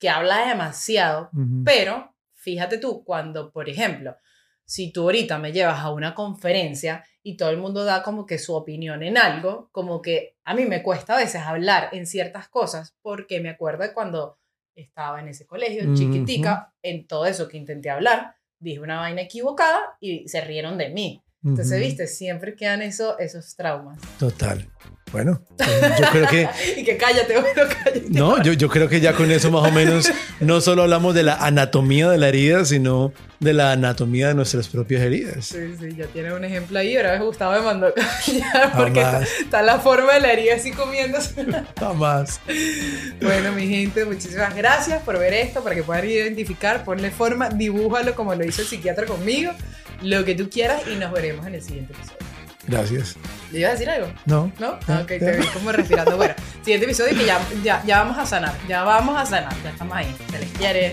que 0.00 0.08
habla 0.08 0.48
demasiado, 0.48 1.30
pero 1.64 2.12
fíjate 2.32 2.78
tú, 2.78 3.04
cuando, 3.04 3.52
por 3.52 3.68
ejemplo, 3.68 4.16
si 4.64 4.92
tú 4.92 5.02
ahorita 5.02 5.38
me 5.38 5.52
llevas 5.52 5.80
a 5.80 5.92
una 5.92 6.14
conferencia 6.14 7.04
y 7.22 7.36
todo 7.36 7.50
el 7.50 7.58
mundo 7.58 7.84
da 7.84 8.02
como 8.02 8.24
que 8.24 8.38
su 8.38 8.54
opinión 8.54 9.02
en 9.02 9.18
algo, 9.18 9.68
como 9.72 10.00
que 10.00 10.38
a 10.44 10.54
mí 10.54 10.64
me 10.64 10.82
cuesta 10.82 11.14
a 11.14 11.18
veces 11.18 11.42
hablar 11.42 11.90
en 11.92 12.06
ciertas 12.06 12.48
cosas 12.48 12.96
porque 13.02 13.40
me 13.40 13.50
acuerdo 13.50 13.82
de 13.82 13.92
cuando 13.92 14.38
estaba 14.74 15.20
en 15.20 15.28
ese 15.28 15.46
colegio, 15.46 15.94
chiquitica, 15.94 16.72
en 16.82 17.06
todo 17.06 17.26
eso 17.26 17.46
que 17.46 17.58
intenté 17.58 17.90
hablar, 17.90 18.36
dije 18.58 18.80
una 18.80 19.00
vaina 19.00 19.22
equivocada 19.22 19.96
y 20.00 20.26
se 20.28 20.40
rieron 20.40 20.78
de 20.78 20.88
mí. 20.88 21.22
Entonces, 21.42 21.80
viste, 21.80 22.06
siempre 22.06 22.54
quedan 22.54 22.82
eso, 22.82 23.18
esos 23.18 23.56
traumas. 23.56 23.98
Total. 24.18 24.70
Bueno, 25.12 25.42
yo 25.58 26.06
creo 26.12 26.28
que... 26.28 26.48
y 26.76 26.84
que 26.84 26.96
cállate, 26.96 27.34
bueno, 27.34 27.62
cállate. 27.68 28.04
No, 28.10 28.42
yo, 28.42 28.52
yo 28.52 28.68
creo 28.68 28.88
que 28.88 29.00
ya 29.00 29.14
con 29.14 29.30
eso 29.30 29.50
más 29.50 29.68
o 29.68 29.72
menos 29.72 30.10
no 30.40 30.60
solo 30.60 30.82
hablamos 30.82 31.14
de 31.14 31.24
la 31.24 31.34
anatomía 31.34 32.08
de 32.08 32.18
la 32.18 32.28
herida, 32.28 32.64
sino 32.64 33.12
de 33.40 33.54
la 33.54 33.72
anatomía 33.72 34.28
de 34.28 34.34
nuestras 34.34 34.68
propias 34.68 35.02
heridas. 35.02 35.46
Sí, 35.46 35.74
sí, 35.80 35.96
ya 35.96 36.06
tiene 36.06 36.32
un 36.32 36.44
ejemplo 36.44 36.78
ahí. 36.78 36.96
Ahora 36.96 37.18
Gustavo 37.18 37.52
me 37.54 37.62
mandó 37.62 37.92
callar 38.26 38.72
porque 38.76 39.04
está, 39.40 39.62
la 39.62 39.80
forma 39.80 40.14
de 40.14 40.20
la 40.20 40.32
herida 40.32 40.54
así 40.54 40.70
comiéndose. 40.70 41.46
Jamás. 41.80 42.40
Bueno, 43.20 43.52
mi 43.52 43.66
gente, 43.66 44.04
muchísimas 44.04 44.54
gracias 44.54 45.02
por 45.02 45.18
ver 45.18 45.32
esto, 45.34 45.64
para 45.64 45.74
que 45.74 45.82
puedan 45.82 46.08
identificar, 46.08 46.84
ponle 46.84 47.10
forma, 47.10 47.48
dibújalo 47.48 48.14
como 48.14 48.34
lo 48.34 48.44
hizo 48.44 48.62
el 48.62 48.68
psiquiatra 48.68 49.06
conmigo, 49.06 49.52
lo 50.02 50.24
que 50.24 50.34
tú 50.34 50.48
quieras 50.50 50.82
y 50.86 50.96
nos 50.96 51.10
veremos 51.10 51.46
en 51.46 51.54
el 51.54 51.62
siguiente 51.62 51.94
episodio. 51.94 52.18
Gracias. 52.68 53.16
¿Le 53.52 53.60
ibas 53.60 53.70
a 53.70 53.72
decir 53.72 53.90
algo? 53.90 54.08
No. 54.26 54.52
¿No? 54.58 54.78
Ah, 54.86 55.00
ok, 55.02 55.06
te 55.08 55.36
vi 55.38 55.46
como 55.48 55.72
respirando. 55.72 56.16
Bueno, 56.16 56.34
siguiente 56.62 56.86
episodio 56.86 57.16
que 57.16 57.26
ya, 57.26 57.40
ya, 57.62 57.82
ya 57.84 58.02
vamos 58.02 58.18
a 58.18 58.26
sanar. 58.26 58.54
Ya 58.68 58.84
vamos 58.84 59.18
a 59.18 59.26
sanar. 59.26 59.52
Ya 59.64 59.70
estamos 59.70 59.96
ahí. 59.96 60.14
Se 60.30 60.38
les 60.38 60.50
quiere. 60.52 60.92